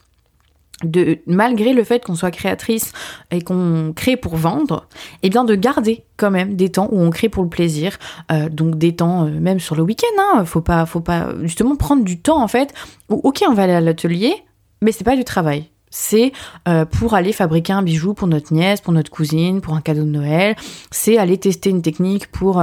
de 0.84 1.18
malgré 1.26 1.72
le 1.72 1.82
fait 1.82 2.04
qu'on 2.04 2.14
soit 2.14 2.30
créatrice 2.30 2.92
et 3.32 3.40
qu'on 3.40 3.92
crée 3.96 4.16
pour 4.16 4.36
vendre, 4.36 4.86
eh 5.24 5.28
bien 5.28 5.42
de 5.42 5.56
garder 5.56 6.04
quand 6.16 6.30
même 6.30 6.54
des 6.54 6.68
temps 6.68 6.88
où 6.92 7.00
on 7.00 7.10
crée 7.10 7.28
pour 7.28 7.42
le 7.42 7.48
plaisir, 7.48 7.98
euh, 8.30 8.48
donc 8.48 8.78
des 8.78 8.94
temps 8.94 9.26
euh, 9.26 9.40
même 9.40 9.58
sur 9.58 9.74
le 9.74 9.82
week-end. 9.82 10.22
Hein, 10.36 10.44
faut 10.44 10.60
pas, 10.60 10.86
faut 10.86 11.00
pas 11.00 11.34
justement 11.42 11.74
prendre 11.74 12.04
du 12.04 12.20
temps 12.20 12.40
en 12.40 12.46
fait. 12.46 12.72
Où, 13.08 13.16
ok, 13.24 13.42
on 13.48 13.54
va 13.54 13.64
aller 13.64 13.72
à 13.72 13.80
l'atelier, 13.80 14.36
mais 14.80 14.92
c'est 14.92 15.02
pas 15.02 15.16
du 15.16 15.24
travail. 15.24 15.68
C'est 15.90 16.30
euh, 16.68 16.84
pour 16.84 17.14
aller 17.14 17.32
fabriquer 17.32 17.72
un 17.72 17.82
bijou 17.82 18.14
pour 18.14 18.28
notre 18.28 18.54
nièce, 18.54 18.80
pour 18.80 18.92
notre 18.92 19.10
cousine, 19.10 19.60
pour 19.60 19.74
un 19.74 19.80
cadeau 19.80 20.04
de 20.04 20.10
Noël. 20.10 20.54
C'est 20.92 21.18
aller 21.18 21.38
tester 21.38 21.70
une 21.70 21.82
technique 21.82 22.30
pour 22.30 22.62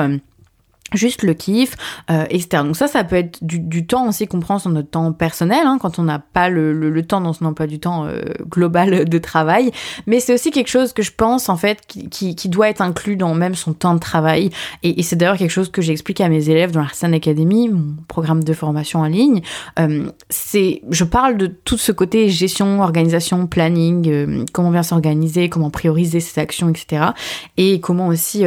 juste 0.93 1.23
le 1.23 1.33
kiff, 1.33 1.75
euh, 2.11 2.25
etc. 2.29 2.63
Donc 2.63 2.75
ça, 2.75 2.87
ça 2.87 3.03
peut 3.03 3.15
être 3.15 3.43
du, 3.43 3.85
temps 3.85 4.07
aussi 4.07 4.27
qu'on 4.27 4.39
prend 4.39 4.59
sur 4.59 4.69
notre 4.69 4.89
temps 4.89 5.11
personnel, 5.13 5.65
hein, 5.65 5.77
quand 5.81 5.99
on 5.99 6.03
n'a 6.03 6.19
pas 6.19 6.47
le, 6.49 6.73
le, 6.73 7.05
temps 7.05 7.21
dans 7.21 7.33
son 7.33 7.45
emploi 7.45 7.67
du 7.67 7.79
temps 7.79 8.05
euh, 8.05 8.21
global 8.47 9.05
de 9.09 9.17
travail, 9.17 9.71
mais 10.05 10.19
c'est 10.19 10.33
aussi 10.33 10.51
quelque 10.51 10.69
chose 10.69 10.93
que 10.93 11.01
je 11.01 11.11
pense 11.11 11.49
en 11.49 11.57
fait 11.57 11.81
qui, 11.87 12.35
qui, 12.35 12.49
doit 12.49 12.69
être 12.69 12.81
inclus 12.81 13.15
dans 13.15 13.33
même 13.33 13.55
son 13.55 13.73
temps 13.73 13.95
de 13.95 13.99
travail, 13.99 14.51
et, 14.83 15.01
c'est 15.03 15.15
d'ailleurs 15.15 15.37
quelque 15.37 15.51
chose 15.51 15.69
que 15.69 15.81
j'explique 15.81 16.21
à 16.21 16.29
mes 16.29 16.49
élèves 16.49 16.71
dans 16.71 16.81
l'Arsen 16.81 17.13
Academy, 17.13 17.69
mon 17.69 17.95
programme 18.07 18.43
de 18.43 18.53
formation 18.53 18.99
en 18.99 19.07
ligne. 19.07 19.41
Euh, 19.79 20.09
c'est, 20.29 20.81
je 20.89 21.03
parle 21.03 21.37
de 21.37 21.47
tout 21.47 21.77
ce 21.77 21.91
côté 21.91 22.29
gestion, 22.29 22.81
organisation, 22.81 23.47
planning, 23.47 24.09
euh, 24.09 24.45
comment 24.51 24.71
bien 24.71 24.83
s'organiser, 24.83 25.49
comment 25.49 25.69
prioriser 25.69 26.19
ses 26.19 26.39
actions, 26.39 26.69
etc. 26.69 27.07
Et 27.57 27.79
comment 27.79 28.07
aussi 28.07 28.45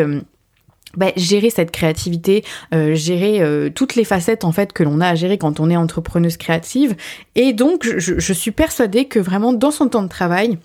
bah, 0.96 1.12
gérer 1.16 1.50
cette 1.50 1.70
créativité, 1.70 2.44
euh, 2.74 2.94
gérer 2.94 3.42
euh, 3.42 3.68
toutes 3.68 3.94
les 3.94 4.04
facettes 4.04 4.44
en 4.44 4.52
fait 4.52 4.72
que 4.72 4.82
l'on 4.82 5.00
a 5.00 5.08
à 5.08 5.14
gérer 5.14 5.36
quand 5.36 5.60
on 5.60 5.68
est 5.68 5.76
entrepreneuse 5.76 6.36
créative. 6.36 6.96
Et 7.34 7.52
donc, 7.52 7.86
je, 7.98 8.32
suis 8.32 8.52
persuadée 8.52 9.04
que 9.04 9.18
vraiment 9.18 9.52
dans 9.52 9.70
son 9.70 9.88
temps 9.88 10.02
de 10.02 10.08
travail, 10.08 10.58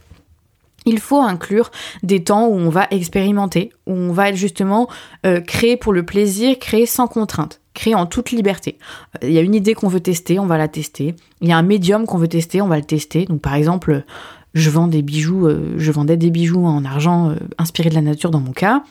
il 0.86 1.00
faut 1.00 1.20
inclure 1.20 1.72
des 2.03 2.24
temps 2.24 2.48
où 2.48 2.53
on 2.53 2.70
va 2.70 2.88
expérimenter, 2.92 3.72
où 3.86 3.94
on 3.94 4.12
va 4.12 4.34
justement 4.34 4.89
euh, 5.25 5.42
créer 5.42 5.77
pour 5.77 5.94
le 5.94 6.06
plaisir, 6.06 6.58
créer 6.58 6.86
sans 6.86 7.08
contrainte, 7.08 7.62
créer 7.74 7.96
en 7.96 8.06
toute 8.06 8.32
liberté. 8.32 8.77
Il 9.22 9.32
y 9.32 9.38
a 9.38 9.42
une 9.42 9.56
idée 9.56 9.74
qu'on 9.74 9.88
veut 9.88 10.01
tester, 10.01 10.39
on 10.39 10.46
va 10.46 10.58
la 10.58 10.68
tester. 10.68 11.15
Il 11.42 11.50
y 11.50 11.51
a 11.51 11.58
un 11.58 11.63
médium 11.63 12.06
qu'on 12.06 12.18
veut 12.18 12.27
tester, 12.27 12.62
on 12.62 12.68
va 12.68 12.77
le 12.77 12.86
tester. 12.86 13.25
Donc 13.25 13.42
par 13.42 13.56
exemple, 13.56 14.03
je 14.53 14.70
vends 14.70 14.88
des 14.88 15.01
bijoux, 15.01 15.50
je 15.77 15.92
vendais 15.92 16.18
des 16.18 16.30
bijoux 16.30 16.65
en 16.65 16.86
argent 16.86 17.34
inspirés 17.58 17.89
de 17.89 17.96
la 17.96 18.01
nature 18.01 18.30
dans 18.30 18.42
mon 18.42 18.51
cas 18.51 18.84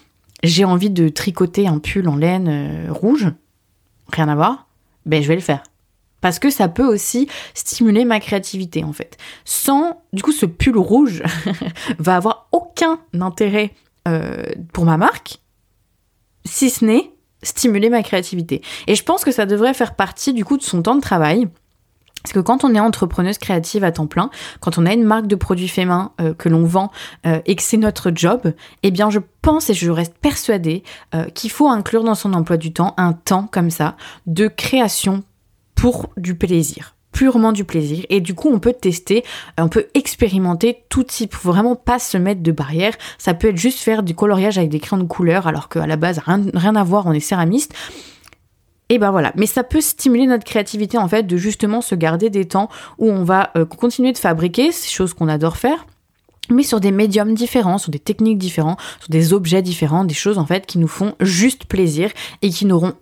j'ai 0.43 0.65
envie 0.65 0.91
de 0.91 1.09
tricoter 1.09 1.69
un 1.69 1.79
pull 1.79 2.09
en 2.09 2.17
laine 2.17 2.49
euh, 2.49 2.93
rouge, 2.93 3.29
rien 4.13 4.29
à 4.29 4.35
voir, 4.35 4.69
ben 5.07 5.23
je 5.23 5.29
vais 5.29 5.35
le 5.35 5.41
faire. 5.41 5.63
Parce 6.21 6.39
que 6.39 6.51
ça 6.51 6.69
peut 6.69 6.87
aussi 6.87 7.29
stimuler 7.55 8.05
ma 8.05 8.21
créativité 8.21 8.85
en 8.85 8.93
fait. 8.93 9.17
Sans, 9.45 10.03
du 10.13 10.23
coup, 10.23 10.33
ce 10.33 10.47
pull 10.47 10.79
rouge 10.79 11.23
va 11.99 12.17
avoir 12.17 12.49
aucun 12.53 13.01
intérêt 13.21 13.75
euh, 14.09 14.45
pour 14.73 14.85
ma 14.85 14.97
marque, 14.97 15.39
si 16.45 16.71
ce 16.71 16.85
n'est 16.85 17.11
stimuler 17.43 17.91
ma 17.91 18.03
créativité. 18.03 18.63
Et 18.87 18.95
je 18.95 19.03
pense 19.03 19.25
que 19.25 19.33
ça 19.33 19.47
devrait 19.47 19.75
faire 19.75 19.97
partie 19.97 20.33
du 20.33 20.45
coup 20.45 20.57
de 20.57 20.63
son 20.63 20.83
temps 20.83 20.95
de 20.95 21.01
travail 21.01 21.49
parce 22.23 22.33
que 22.33 22.41
quand 22.41 22.65
on 22.65 22.75
est 22.75 22.81
entrepreneuse 22.81 23.39
créative 23.39 23.85
à 23.85 23.93
temps 23.93 24.07
plein, 24.07 24.31
quand 24.61 24.79
on 24.79 24.87
a 24.87 24.93
une 24.93 25.05
marque 25.05 25.27
de 25.27 25.37
produits 25.37 25.69
faits 25.69 25.87
main 25.87 26.13
euh, 26.21 26.35
que 26.35 26.49
l'on 26.49 26.65
vend 26.65 26.91
euh, 27.27 27.41
et 27.47 27.57
que 27.57 27.63
c'est 27.63 27.77
notre 27.77 28.13
job, 28.15 28.53
eh 28.83 28.91
bien 28.91 29.11
je 29.11 29.19
pense 29.43 29.71
et 29.71 29.75
je 29.75 29.91
reste 29.91 30.15
persuadée 30.19 30.83
euh, 31.15 31.25
qu'il 31.27 31.51
faut 31.51 31.69
inclure 31.69 32.05
dans 32.05 32.15
son 32.15 32.33
emploi 32.33 32.57
du 32.57 32.73
temps 32.73 32.95
un 32.97 33.13
temps 33.13 33.49
comme 33.51 33.71
ça 33.71 33.97
de 34.27 34.49
création 34.49 35.25
pour 35.75 36.11
du 36.17 36.35
plaisir 36.35 36.95
purement 37.13 37.53
du 37.53 37.65
plaisir. 37.65 38.05
Et 38.09 38.21
du 38.21 38.35
coup 38.35 38.49
on 38.51 38.59
peut 38.59 38.73
tester, 38.73 39.23
on 39.59 39.69
peut 39.69 39.87
expérimenter 39.93 40.85
tout 40.89 41.05
type, 41.05 41.35
faut 41.35 41.53
vraiment 41.53 41.77
pas 41.77 41.99
se 41.99 42.17
mettre 42.17 42.43
de 42.43 42.53
barrière, 42.53 42.95
ça 43.19 43.35
peut 43.35 43.49
être 43.49 43.59
juste 43.59 43.81
faire 43.81 44.03
du 44.03 44.15
coloriage 44.15 44.57
avec 44.57 44.71
des 44.71 44.81
crayons 44.81 45.03
de 45.03 45.09
couleur 45.09 45.47
alors 45.47 45.69
qu'à 45.69 45.87
la 45.87 45.97
base 45.97 46.21
rien, 46.25 46.43
rien 46.55 46.75
à 46.75 46.83
voir, 46.83 47.05
on 47.07 47.13
est 47.13 47.21
céramiste, 47.21 47.75
et 48.93 48.99
ben 48.99 49.11
voilà, 49.11 49.33
mais 49.37 49.47
ça 49.47 49.65
peut 49.65 49.81
stimuler 49.81 50.27
notre 50.27 50.45
créativité 50.45 50.99
en 50.99 51.09
fait 51.09 51.23
de 51.23 51.39
justement 51.39 51.81
se 51.81 51.95
garder 51.95 52.29
des 52.29 52.45
temps 52.45 52.69
où 52.99 53.11
on 53.11 53.25
va 53.25 53.51
euh, 53.57 53.65
continuer 53.65 54.13
de 54.13 54.19
fabriquer 54.19 54.71
ces 54.71 54.91
choses 54.91 55.15
qu'on 55.15 55.29
adore 55.29 55.57
faire 55.57 55.87
mais 56.51 56.63
sur 56.63 56.79
des 56.79 56.91
médiums 56.91 57.33
différents, 57.33 57.79
sur 57.79 57.91
des 57.91 57.99
techniques 57.99 58.37
différentes, 58.37 58.79
sur 59.01 59.09
des 59.09 59.33
objets 59.33 59.63
différents, 59.63 60.05
des 60.05 60.13
choses 60.13 60.37
en 60.37 60.45
fait 60.45 60.67
qui 60.67 60.79
nous 60.79 60.89
font 60.89 61.15
juste 61.21 61.65
plaisir 61.65 62.11
et 62.43 62.51
qui 62.51 62.67
n'auront 62.67 62.93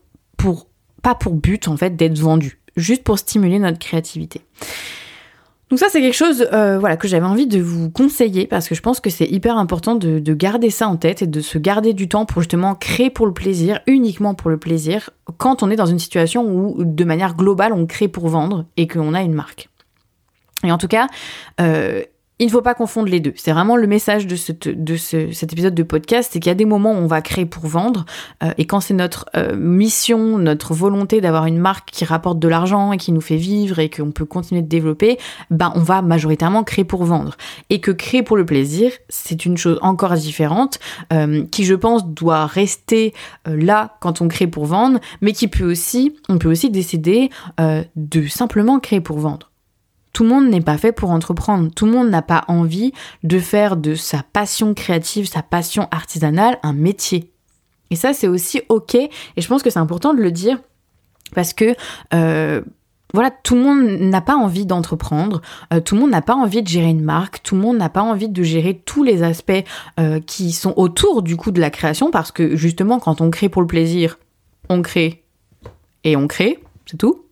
pas 1.03 1.17
pour 1.17 1.35
but 1.35 1.67
en 1.67 1.77
fait 1.77 1.97
d'être 1.97 2.21
vendus, 2.21 2.61
juste 2.77 3.03
pour 3.03 3.19
stimuler 3.19 3.59
notre 3.59 3.81
créativité. 3.81 4.43
Donc 5.71 5.79
ça 5.79 5.87
c'est 5.89 6.01
quelque 6.01 6.17
chose 6.17 6.49
euh, 6.53 6.81
voilà 6.81 6.97
que 6.97 7.07
j'avais 7.07 7.27
envie 7.27 7.47
de 7.47 7.61
vous 7.61 7.91
conseiller 7.91 8.49
parce 8.49 8.69
que 8.69 8.75
je 8.75 8.83
pense 8.83 8.99
que 8.99 9.09
c'est 9.09 9.27
hyper 9.27 9.57
important 9.57 9.95
de, 9.95 10.19
garder 10.35 10.69
ça 10.69 10.89
en 10.89 10.97
tête 10.97 11.23
et 11.23 11.27
de 11.29 11.41
se 11.41 11.59
garder 11.59 11.93
du 11.93 12.09
temps 12.09 12.27
pour 12.27 12.43
justement 12.43 12.75
créer 12.75 13.09
pour 13.09 13.27
le 13.27 13.33
plaisir, 13.33 13.81
uniquement 13.87 14.35
pour 14.35 14.51
le 14.51 14.57
plaisir, 14.57 15.11
quand 15.39 15.63
on 15.63 15.71
est 15.71 15.77
dans 15.77 15.87
une 15.87 15.99
situation 16.01 16.45
où 16.45 16.85
de 16.85 17.05
manière 17.05 17.37
globale 17.37 17.73
on 17.73 17.87
crée 17.87 18.09
pour 18.09 18.29
vendre 18.29 18.67
et 18.77 18.89
qu'on 18.89 19.15
a 19.15 19.23
une 19.23 19.35
marque. 19.35 19.69
Et 20.65 20.73
en 20.73 20.79
tout 20.79 20.89
cas, 20.89 21.07
euh, 21.61 22.03
il 22.41 22.47
ne 22.47 22.51
faut 22.51 22.63
pas 22.63 22.75
confondre 22.75 23.09
les 23.09 23.21
deux. 23.21 23.35
C'est 23.37 23.53
vraiment 23.53 23.77
le 23.77 23.87
message 23.87 24.27
de, 24.27 24.37
de 24.73 24.97
cet 24.97 25.53
épisode 25.53 25.75
de 25.75 25.83
podcast, 25.83 26.31
c'est 26.33 26.41
qu'il 26.41 26.49
y 26.49 26.51
a 26.51 26.55
des 26.55 26.65
moments 26.65 26.93
où 26.93 26.97
on 26.97 27.07
va 27.07 27.21
créer 27.21 27.45
pour 27.45 27.67
vendre, 27.67 28.07
euh, 28.43 28.51
et 28.57 28.65
quand 28.65 28.81
c'est 28.81 28.95
notre 28.95 29.27
euh, 29.37 29.55
mission, 29.55 30.39
notre 30.39 30.73
volonté 30.73 31.21
d'avoir 31.21 31.45
une 31.45 31.59
marque 31.59 31.91
qui 31.91 32.07
rapporte 32.07 32.39
de 32.39 32.49
l'argent 32.49 32.93
et 32.93 32.97
qui 32.97 33.13
nous 33.13 33.21
fait 33.21 33.37
vivre 33.37 33.79
et 33.79 33.91
qu'on 33.91 34.11
peut 34.11 34.25
continuer 34.25 34.63
de 34.63 34.69
développer, 34.69 35.19
ben 35.51 35.71
on 35.77 35.81
va 35.81 36.01
majoritairement 36.01 36.65
créer 36.65 36.85
pour 36.85 37.05
vendre. 37.05 37.37
Et 37.69 37.81
que 37.81 37.91
créer 37.91 38.23
pour 38.23 38.39
le 38.39 38.47
plaisir, 38.47 38.91
c'est 39.11 39.45
une 39.45 39.59
chose 39.59 39.79
encore 39.83 40.15
différente, 40.15 40.79
euh, 41.13 41.45
qui 41.51 41.65
je 41.65 41.75
pense 41.75 42.07
doit 42.07 42.47
rester 42.47 43.13
là 43.45 43.97
quand 44.01 44.23
on 44.23 44.29
crée 44.29 44.47
pour 44.47 44.65
vendre, 44.65 44.99
mais 45.21 45.33
qui 45.33 45.47
peut 45.47 45.71
aussi, 45.71 46.17
on 46.31 46.39
peut 46.39 46.51
aussi 46.51 46.71
décider 46.71 47.29
de 47.59 48.27
simplement 48.29 48.81
créer 48.81 49.03
pour 49.03 49.19
vendre. 49.19 49.50
Tout 50.13 50.25
le 50.25 50.29
monde 50.31 50.49
n'est 50.49 50.61
pas 50.61 50.79
fait 50.79 50.93
pour 50.93 51.11
entreprendre. 51.11 51.71
Tout 51.75 51.87
le 51.87 51.93
monde 51.93 52.11
n'a 52.11 52.23
pas 52.23 52.45
envie 52.49 52.93
de 53.23 53.39
faire 53.39 53.77
de 53.77 53.95
sa 53.95 54.23
passion 54.23 54.75
créative, 54.75 55.27
sa 55.27 55.43
passion 55.43 55.89
artisanale, 55.91 56.59
un 56.63 56.73
métier. 56.73 57.33
Et 57.91 57.97
ça, 57.97 58.13
c'est 58.13 58.29
aussi 58.29 58.63
ok. 58.69 58.95
Et 58.95 59.11
je 59.37 59.49
pense 59.49 59.63
que 59.63 59.71
c'est 59.71 59.79
important 59.79 60.15
de 60.15 60.21
le 60.21 60.31
dire 60.31 60.59
parce 61.35 61.53
que 61.53 61.75
euh, 62.15 62.63
voilà, 63.13 63.31
tout 63.31 63.55
le 63.55 63.63
monde 63.63 64.01
n'a 64.01 64.21
pas 64.21 64.37
envie 64.37 64.67
d'entreprendre, 64.67 65.43
euh, 65.73 65.81
tout 65.81 65.95
le 65.95 66.03
monde 66.03 66.11
n'a 66.11 66.23
pas 66.23 66.35
envie 66.35 66.63
de 66.63 66.69
gérer 66.69 66.91
une 66.91 67.03
marque, 67.03 67.43
tout 67.43 67.57
le 67.57 67.61
monde 67.61 67.77
n'a 67.77 67.89
pas 67.89 68.03
envie 68.03 68.29
de 68.29 68.43
gérer 68.43 68.81
tous 68.85 69.03
les 69.03 69.23
aspects 69.23 69.65
euh, 69.99 70.21
qui 70.21 70.53
sont 70.53 70.75
autour 70.77 71.23
du 71.23 71.37
coup 71.37 71.51
de 71.51 71.61
la 71.61 71.71
création 71.71 72.11
parce 72.11 72.31
que 72.31 72.57
justement, 72.57 73.01
quand 73.01 73.21
on 73.21 73.31
crée 73.31 73.49
pour 73.49 73.63
le 73.63 73.69
plaisir, 73.69 74.19
on 74.69 74.83
crée 74.83 75.25
et 76.05 76.17
on 76.17 76.29
crée, 76.29 76.63
c'est 76.87 76.97
tout. 76.97 77.25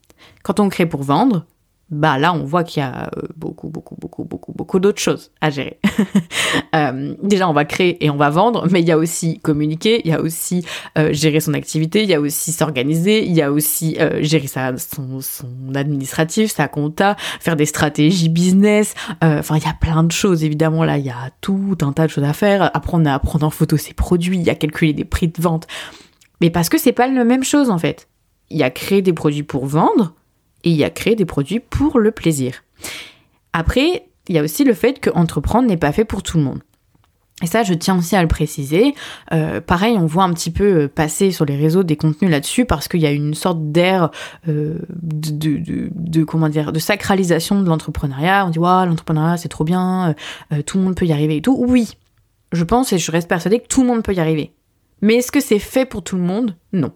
Quand 0.42 0.60
on 0.60 0.68
crée 0.68 0.86
pour 0.86 1.02
vendre, 1.02 1.44
bah 1.90 2.18
là 2.18 2.34
on 2.34 2.44
voit 2.44 2.64
qu'il 2.64 2.82
y 2.82 2.84
a 2.84 3.10
euh, 3.16 3.22
beaucoup 3.36 3.68
beaucoup 3.68 3.96
beaucoup 3.98 4.24
beaucoup 4.24 4.52
beaucoup 4.52 4.78
d'autres 4.78 5.00
choses 5.00 5.30
à 5.40 5.48
gérer. 5.48 5.78
euh, 6.74 7.14
déjà 7.22 7.48
on 7.48 7.54
va 7.54 7.64
créer 7.64 8.04
et 8.04 8.10
on 8.10 8.16
va 8.16 8.28
vendre, 8.28 8.66
mais 8.70 8.80
il 8.80 8.86
y 8.86 8.92
a 8.92 8.98
aussi 8.98 9.38
communiquer, 9.40 10.02
il 10.04 10.10
y 10.10 10.14
a 10.14 10.20
aussi 10.20 10.66
euh, 10.98 11.12
gérer 11.12 11.40
son 11.40 11.54
activité, 11.54 12.02
il 12.02 12.08
y 12.08 12.14
a 12.14 12.20
aussi 12.20 12.52
s'organiser, 12.52 13.24
il 13.24 13.32
y 13.32 13.40
a 13.40 13.50
aussi 13.50 13.96
gérer 14.20 14.46
sa 14.46 14.76
son, 14.76 15.20
son 15.20 15.74
administratif, 15.74 16.52
sa 16.52 16.68
compta, 16.68 17.16
faire 17.40 17.56
des 17.56 17.66
stratégies 17.66 18.28
business. 18.28 18.94
Enfin 19.22 19.56
il 19.56 19.62
y 19.62 19.68
a 19.68 19.74
plein 19.74 20.04
de 20.04 20.12
choses 20.12 20.44
évidemment 20.44 20.84
là, 20.84 20.98
il 20.98 21.06
y 21.06 21.10
a 21.10 21.30
tout 21.40 21.78
un 21.80 21.92
tas 21.92 22.06
de 22.06 22.10
choses 22.10 22.24
à 22.24 22.34
faire. 22.34 22.70
Apprendre 22.76 23.08
à 23.10 23.18
prendre 23.18 23.46
en 23.46 23.50
photo 23.50 23.76
ses 23.76 23.94
produits, 23.94 24.48
a 24.50 24.54
calculer 24.54 24.92
des 24.92 25.04
prix 25.04 25.28
de 25.28 25.40
vente, 25.40 25.66
mais 26.40 26.50
parce 26.50 26.68
que 26.68 26.76
c'est 26.76 26.92
pas 26.92 27.08
la 27.08 27.24
même 27.24 27.44
chose 27.44 27.70
en 27.70 27.78
fait. 27.78 28.08
Il 28.50 28.58
y 28.58 28.62
a 28.62 28.70
créer 28.70 29.02
des 29.02 29.12
produits 29.12 29.42
pour 29.42 29.66
vendre 29.66 30.14
et 30.64 30.70
il 30.70 30.76
y 30.76 30.84
a 30.84 30.90
créer 30.90 31.16
des 31.16 31.24
produits 31.24 31.60
pour 31.60 31.98
le 31.98 32.10
plaisir. 32.10 32.62
Après, 33.52 34.06
il 34.28 34.34
y 34.34 34.38
a 34.38 34.42
aussi 34.42 34.64
le 34.64 34.74
fait 34.74 35.00
que 35.00 35.10
entreprendre 35.10 35.68
n'est 35.68 35.76
pas 35.76 35.92
fait 35.92 36.04
pour 36.04 36.22
tout 36.22 36.38
le 36.38 36.44
monde. 36.44 36.60
Et 37.40 37.46
ça, 37.46 37.62
je 37.62 37.72
tiens 37.72 37.96
aussi 37.96 38.16
à 38.16 38.22
le 38.22 38.28
préciser. 38.28 38.94
Euh, 39.32 39.60
pareil, 39.60 39.96
on 39.96 40.06
voit 40.06 40.24
un 40.24 40.32
petit 40.32 40.50
peu 40.50 40.64
euh, 40.64 40.88
passer 40.88 41.30
sur 41.30 41.44
les 41.44 41.56
réseaux 41.56 41.84
des 41.84 41.96
contenus 41.96 42.30
là-dessus 42.30 42.64
parce 42.64 42.88
qu'il 42.88 43.00
y 43.00 43.06
a 43.06 43.12
une 43.12 43.34
sorte 43.34 43.70
d'air 43.70 44.10
euh, 44.48 44.80
de, 44.90 45.60
de, 45.60 46.24
comment 46.24 46.48
dire, 46.48 46.72
de 46.72 46.80
sacralisation 46.80 47.62
de 47.62 47.68
l'entrepreneuriat. 47.68 48.44
On 48.44 48.50
dit 48.50 48.58
waouh, 48.58 48.86
l'entrepreneuriat 48.86 49.36
c'est 49.36 49.48
trop 49.48 49.64
bien, 49.64 50.16
tout 50.66 50.78
le 50.78 50.84
monde 50.84 50.96
peut 50.96 51.06
y 51.06 51.12
arriver 51.12 51.36
et 51.36 51.42
tout. 51.42 51.56
Oui, 51.56 51.90
je 52.50 52.64
pense 52.64 52.92
et 52.92 52.98
je 52.98 53.12
reste 53.12 53.28
persuadée 53.28 53.60
que 53.60 53.68
tout 53.68 53.82
le 53.82 53.86
monde 53.86 54.02
peut 54.02 54.14
y 54.14 54.20
arriver. 54.20 54.52
Mais 55.00 55.14
est-ce 55.16 55.30
que 55.30 55.40
c'est 55.40 55.60
fait 55.60 55.84
pour 55.84 56.02
tout 56.02 56.16
le 56.16 56.22
monde? 56.22 56.56
Non. 56.72 56.90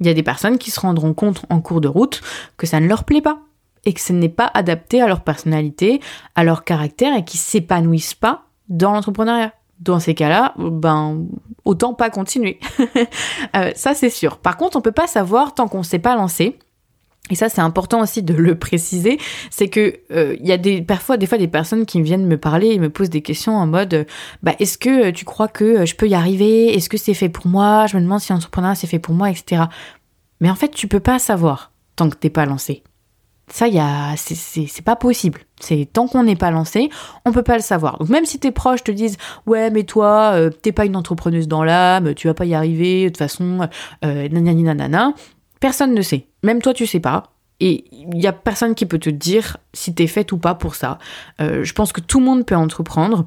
Il 0.00 0.06
y 0.06 0.10
a 0.10 0.14
des 0.14 0.22
personnes 0.22 0.58
qui 0.58 0.70
se 0.70 0.80
rendront 0.80 1.14
compte 1.14 1.44
en 1.50 1.60
cours 1.60 1.80
de 1.80 1.88
route 1.88 2.20
que 2.56 2.66
ça 2.66 2.80
ne 2.80 2.86
leur 2.86 3.04
plaît 3.04 3.22
pas 3.22 3.40
et 3.84 3.92
que 3.92 4.00
ce 4.00 4.12
n'est 4.12 4.28
pas 4.28 4.50
adapté 4.52 5.00
à 5.00 5.06
leur 5.06 5.20
personnalité, 5.20 6.00
à 6.34 6.44
leur 6.44 6.64
caractère 6.64 7.16
et 7.16 7.24
qui 7.24 7.38
s'épanouissent 7.38 8.14
pas 8.14 8.44
dans 8.68 8.92
l'entrepreneuriat. 8.92 9.52
Dans 9.78 10.00
ces 10.00 10.14
cas-là, 10.14 10.54
ben 10.56 11.26
autant 11.64 11.94
pas 11.94 12.10
continuer. 12.10 12.58
Euh, 13.54 13.70
ça 13.74 13.94
c'est 13.94 14.10
sûr. 14.10 14.38
Par 14.38 14.56
contre, 14.56 14.76
on 14.76 14.80
peut 14.80 14.92
pas 14.92 15.06
savoir 15.06 15.54
tant 15.54 15.68
qu'on 15.68 15.82
s'est 15.82 15.98
pas 15.98 16.16
lancé. 16.16 16.58
Et 17.30 17.34
ça, 17.34 17.48
c'est 17.48 17.60
important 17.60 18.00
aussi 18.00 18.22
de 18.22 18.34
le 18.34 18.56
préciser, 18.56 19.18
c'est 19.50 19.68
que 19.68 19.94
euh, 20.12 20.36
il 20.38 20.46
y 20.46 20.52
a 20.52 20.58
des 20.58 20.80
parfois 20.80 21.16
des 21.16 21.26
fois 21.26 21.38
des 21.38 21.48
personnes 21.48 21.84
qui 21.84 22.00
viennent 22.00 22.26
me 22.26 22.38
parler 22.38 22.68
et 22.68 22.78
me 22.78 22.88
posent 22.88 23.10
des 23.10 23.22
questions 23.22 23.56
en 23.56 23.66
mode 23.66 24.06
bah 24.42 24.52
est-ce 24.60 24.78
que 24.78 25.10
tu 25.10 25.24
crois 25.24 25.48
que 25.48 25.84
je 25.84 25.96
peux 25.96 26.08
y 26.08 26.14
arriver? 26.14 26.74
Est-ce 26.74 26.88
que 26.88 26.96
c'est 26.96 27.14
fait 27.14 27.28
pour 27.28 27.48
moi? 27.48 27.86
Je 27.86 27.96
me 27.96 28.02
demande 28.02 28.20
si 28.20 28.32
l'entrepreneuriat 28.32 28.76
c'est 28.76 28.86
fait 28.86 29.00
pour 29.00 29.14
moi, 29.14 29.30
etc. 29.30 29.64
Mais 30.40 30.50
en 30.50 30.54
fait, 30.54 30.68
tu 30.68 30.86
peux 30.86 31.00
pas 31.00 31.18
savoir 31.18 31.72
tant 31.96 32.10
que 32.10 32.16
t'es 32.16 32.30
pas 32.30 32.46
lancé. 32.46 32.82
Ça, 33.48 33.68
y 33.68 33.78
a, 33.78 34.14
c'est 34.16 34.84
pas 34.84 34.96
possible. 34.96 35.42
C'est 35.60 35.88
tant 35.92 36.08
qu'on 36.08 36.24
n'est 36.24 36.36
pas 36.36 36.50
lancé, 36.50 36.90
on 37.24 37.32
peut 37.32 37.44
pas 37.44 37.56
le 37.56 37.62
savoir. 37.62 37.98
Donc 37.98 38.08
même 38.08 38.26
si 38.26 38.40
tes 38.40 38.50
proches 38.50 38.82
te 38.82 38.90
disent 38.90 39.16
ouais 39.46 39.70
mais 39.70 39.84
toi 39.84 40.32
euh, 40.34 40.50
t'es 40.50 40.72
pas 40.72 40.84
une 40.84 40.96
entrepreneuse 40.96 41.46
dans 41.46 41.62
l'âme, 41.62 42.14
tu 42.14 42.26
vas 42.26 42.34
pas 42.34 42.44
y 42.44 42.54
arriver 42.54 43.04
de 43.04 43.08
toute 43.10 43.18
façon, 43.18 43.68
euh, 44.04 44.28
nanani 44.28 44.64
nanana, 44.64 45.14
personne 45.60 45.94
ne 45.94 46.02
sait. 46.02 46.26
Même 46.46 46.62
toi 46.62 46.72
tu 46.72 46.86
sais 46.86 47.00
pas. 47.00 47.32
Et 47.58 47.84
il 47.90 48.20
y 48.20 48.26
a 48.28 48.32
personne 48.32 48.76
qui 48.76 48.86
peut 48.86 49.00
te 49.00 49.10
dire 49.10 49.56
si 49.72 49.92
t'es 49.94 50.06
faite 50.06 50.30
ou 50.30 50.38
pas 50.38 50.54
pour 50.54 50.76
ça. 50.76 50.98
Euh, 51.40 51.64
je 51.64 51.72
pense 51.72 51.92
que 51.92 52.00
tout 52.00 52.20
le 52.20 52.24
monde 52.24 52.46
peut 52.46 52.54
entreprendre. 52.54 53.26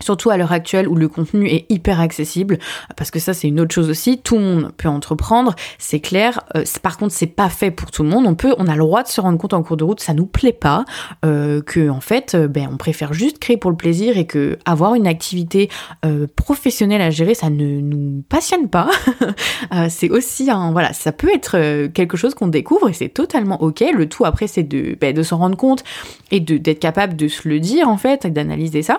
Surtout 0.00 0.30
à 0.30 0.36
l'heure 0.36 0.52
actuelle 0.52 0.88
où 0.88 0.96
le 0.96 1.06
contenu 1.06 1.46
est 1.48 1.66
hyper 1.68 2.00
accessible, 2.00 2.58
parce 2.96 3.10
que 3.10 3.18
ça 3.18 3.34
c'est 3.34 3.48
une 3.48 3.60
autre 3.60 3.74
chose 3.74 3.90
aussi, 3.90 4.18
tout 4.18 4.36
le 4.36 4.42
monde 4.42 4.72
peut 4.76 4.88
entreprendre, 4.88 5.54
c'est 5.78 6.00
clair. 6.00 6.40
Euh, 6.56 6.64
par 6.82 6.96
contre, 6.96 7.12
c'est 7.12 7.26
pas 7.26 7.48
fait 7.48 7.70
pour 7.70 7.90
tout 7.90 8.02
le 8.02 8.08
monde. 8.08 8.26
On 8.26 8.34
peut, 8.34 8.54
on 8.58 8.66
a 8.66 8.72
le 8.72 8.80
droit 8.80 9.02
de 9.02 9.08
se 9.08 9.20
rendre 9.20 9.38
compte 9.38 9.52
en 9.52 9.62
cours 9.62 9.76
de 9.76 9.84
route, 9.84 10.00
ça 10.00 10.14
nous 10.14 10.26
plaît 10.26 10.52
pas, 10.52 10.84
euh, 11.24 11.60
que 11.62 11.88
en 11.88 12.00
fait, 12.00 12.34
euh, 12.34 12.48
ben 12.48 12.68
on 12.72 12.78
préfère 12.78 13.12
juste 13.12 13.38
créer 13.38 13.56
pour 13.56 13.70
le 13.70 13.76
plaisir 13.76 14.16
et 14.16 14.26
que 14.26 14.58
avoir 14.64 14.94
une 14.94 15.06
activité 15.06 15.68
euh, 16.04 16.26
professionnelle 16.36 17.02
à 17.02 17.10
gérer, 17.10 17.34
ça 17.34 17.50
ne 17.50 17.80
nous 17.80 18.24
passionne 18.28 18.68
pas. 18.68 18.88
c'est 19.88 20.10
aussi 20.10 20.50
un, 20.50 20.72
voilà, 20.72 20.92
ça 20.94 21.12
peut 21.12 21.30
être 21.32 21.86
quelque 21.88 22.16
chose 22.16 22.34
qu'on 22.34 22.48
découvre 22.48 22.88
et 22.88 22.92
c'est 22.92 23.10
totalement 23.10 23.62
ok. 23.62 23.84
Le 23.94 24.08
tout 24.08 24.24
après, 24.24 24.46
c'est 24.46 24.62
de, 24.62 24.96
ben, 25.00 25.14
de 25.14 25.22
s'en 25.22 25.38
rendre 25.38 25.56
compte 25.56 25.84
et 26.30 26.40
d'être 26.40 26.80
capable 26.80 27.14
de 27.14 27.28
se 27.28 27.48
le 27.48 27.60
dire 27.60 27.88
en 27.88 27.98
fait, 27.98 28.26
d'analyser 28.26 28.82
ça. 28.82 28.98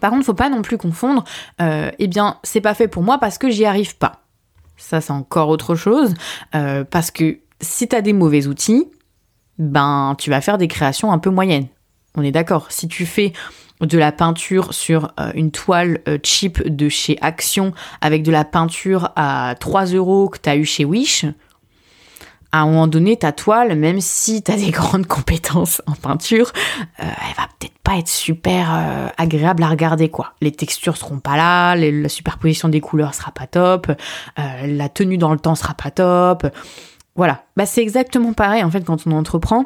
Par 0.00 0.10
contre, 0.10 0.24
faut 0.24 0.34
pas 0.34 0.48
non 0.48 0.62
plus 0.62 0.78
confondre, 0.78 1.24
euh, 1.60 1.90
eh 1.98 2.06
bien, 2.06 2.38
c'est 2.42 2.60
pas 2.60 2.74
fait 2.74 2.88
pour 2.88 3.02
moi 3.02 3.18
parce 3.18 3.38
que 3.38 3.50
j'y 3.50 3.64
arrive 3.64 3.96
pas. 3.96 4.22
Ça, 4.76 5.00
c'est 5.00 5.12
encore 5.12 5.48
autre 5.48 5.74
chose, 5.74 6.14
euh, 6.54 6.84
parce 6.84 7.10
que 7.10 7.38
si 7.60 7.88
tu 7.88 7.96
as 7.96 8.02
des 8.02 8.12
mauvais 8.12 8.46
outils, 8.46 8.90
ben, 9.58 10.14
tu 10.18 10.28
vas 10.30 10.40
faire 10.40 10.58
des 10.58 10.68
créations 10.68 11.12
un 11.12 11.18
peu 11.18 11.30
moyennes. 11.30 11.68
On 12.14 12.22
est 12.22 12.32
d'accord. 12.32 12.66
Si 12.70 12.88
tu 12.88 13.06
fais 13.06 13.32
de 13.80 13.98
la 13.98 14.12
peinture 14.12 14.74
sur 14.74 15.12
euh, 15.18 15.32
une 15.34 15.50
toile 15.50 16.00
cheap 16.22 16.66
de 16.66 16.88
chez 16.88 17.18
Action 17.20 17.72
avec 18.00 18.22
de 18.22 18.30
la 18.30 18.44
peinture 18.44 19.12
à 19.16 19.54
3 19.58 19.86
euros 19.86 20.28
que 20.28 20.38
tu 20.38 20.48
as 20.48 20.56
eu 20.56 20.64
chez 20.64 20.84
Wish, 20.84 21.24
à 22.52 22.60
un 22.60 22.66
moment 22.66 22.86
donné, 22.86 23.16
ta 23.16 23.32
toile, 23.32 23.76
même 23.76 24.00
si 24.00 24.42
tu 24.42 24.50
as 24.50 24.56
des 24.56 24.70
grandes 24.70 25.06
compétences 25.06 25.82
en 25.86 25.92
peinture, 25.92 26.52
euh, 27.00 27.04
elle 27.04 27.36
va 27.36 27.48
peut-être 27.58 27.78
pas 27.82 27.96
être 27.96 28.08
super 28.08 28.68
euh, 28.72 29.08
agréable 29.16 29.62
à 29.62 29.68
regarder 29.68 30.08
quoi. 30.08 30.34
Les 30.40 30.52
textures 30.52 30.96
seront 30.96 31.18
pas 31.18 31.36
là, 31.36 31.76
la 31.76 32.08
superposition 32.08 32.68
des 32.68 32.80
couleurs 32.80 33.14
sera 33.14 33.32
pas 33.32 33.46
top, 33.46 33.88
euh, 33.90 34.66
la 34.66 34.88
tenue 34.88 35.18
dans 35.18 35.32
le 35.32 35.38
temps 35.38 35.54
sera 35.54 35.74
pas 35.74 35.90
top. 35.90 36.46
Voilà, 37.14 37.44
bah 37.56 37.66
c'est 37.66 37.82
exactement 37.82 38.32
pareil 38.32 38.62
en 38.62 38.70
fait 38.70 38.84
quand 38.84 39.06
on 39.06 39.12
entreprend. 39.12 39.64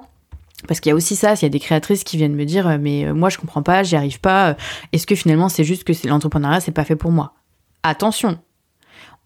Parce 0.69 0.81
qu'il 0.81 0.91
y 0.91 0.93
a 0.93 0.97
aussi 0.97 1.17
ça, 1.17 1.37
s'il 1.37 1.47
y 1.47 1.51
a 1.51 1.51
des 1.51 1.59
créatrices 1.59 2.05
qui 2.05 2.19
viennent 2.19 2.35
me 2.35 2.45
dire 2.45 2.79
mais 2.79 3.11
moi 3.15 3.31
je 3.31 3.39
comprends 3.39 3.63
pas, 3.63 3.83
j'y 3.83 3.97
arrive 3.97 4.21
pas, 4.21 4.57
est-ce 4.93 5.07
que 5.07 5.15
finalement 5.15 5.49
c'est 5.49 5.65
juste 5.65 5.85
que 5.85 5.93
l'entrepreneuriat 6.07 6.61
c'est 6.61 6.71
pas 6.71 6.85
fait 6.85 6.97
pour 6.97 7.13
moi? 7.13 7.33
Attention, 7.83 8.39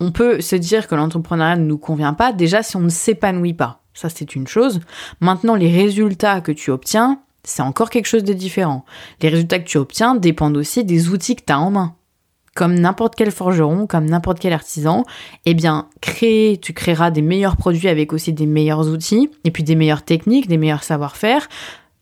on 0.01 0.13
peut 0.13 0.41
se 0.41 0.57
dire 0.57 0.89
que 0.89 0.95
l'entrepreneuriat 0.95 1.57
ne 1.57 1.67
nous 1.67 1.79
convient 1.79 2.15
pas 2.15 2.33
déjà 2.33 2.63
si 2.63 2.77
on 2.77 2.81
ne 2.81 2.89
s'épanouit 2.89 3.55
pas. 3.55 3.81
Ça, 3.95 4.09
c'est 4.09 4.35
une 4.35 4.49
chose. 4.49 4.81
Maintenant, 5.21 5.55
les 5.55 5.71
résultats 5.71 6.41
que 6.41 6.53
tu 6.53 6.71
obtiens, 6.71 7.21
c'est 7.45 7.63
encore 7.63 7.91
quelque 7.91 8.07
chose 8.07 8.25
de 8.25 8.33
différent. 8.33 8.85
Les 9.23 9.29
résultats 9.29 9.61
que 9.61 9.69
tu 9.69 9.79
obtiens 9.79 10.15
dépendent 10.17 10.57
aussi 10.57 10.85
des 10.85 11.09
outils 11.09 11.37
que 11.37 11.45
tu 11.47 11.53
as 11.53 11.61
en 11.61 11.71
main. 11.71 11.95
Comme 12.55 12.75
n'importe 12.75 13.15
quel 13.17 13.31
forgeron, 13.31 13.87
comme 13.87 14.05
n'importe 14.07 14.39
quel 14.39 14.53
artisan, 14.53 15.05
eh 15.45 15.55
bien, 15.55 15.89
créer, 16.01 16.59
tu 16.59 16.73
créeras 16.73 17.11
des 17.11 17.23
meilleurs 17.23 17.57
produits 17.57 17.89
avec 17.89 18.13
aussi 18.13 18.33
des 18.33 18.47
meilleurs 18.47 18.89
outils, 18.89 19.31
et 19.43 19.51
puis 19.51 19.65
des 19.65 19.75
meilleures 19.75 20.05
techniques, 20.05 20.49
des 20.49 20.57
meilleurs 20.57 20.85
savoir-faire. 20.85 21.49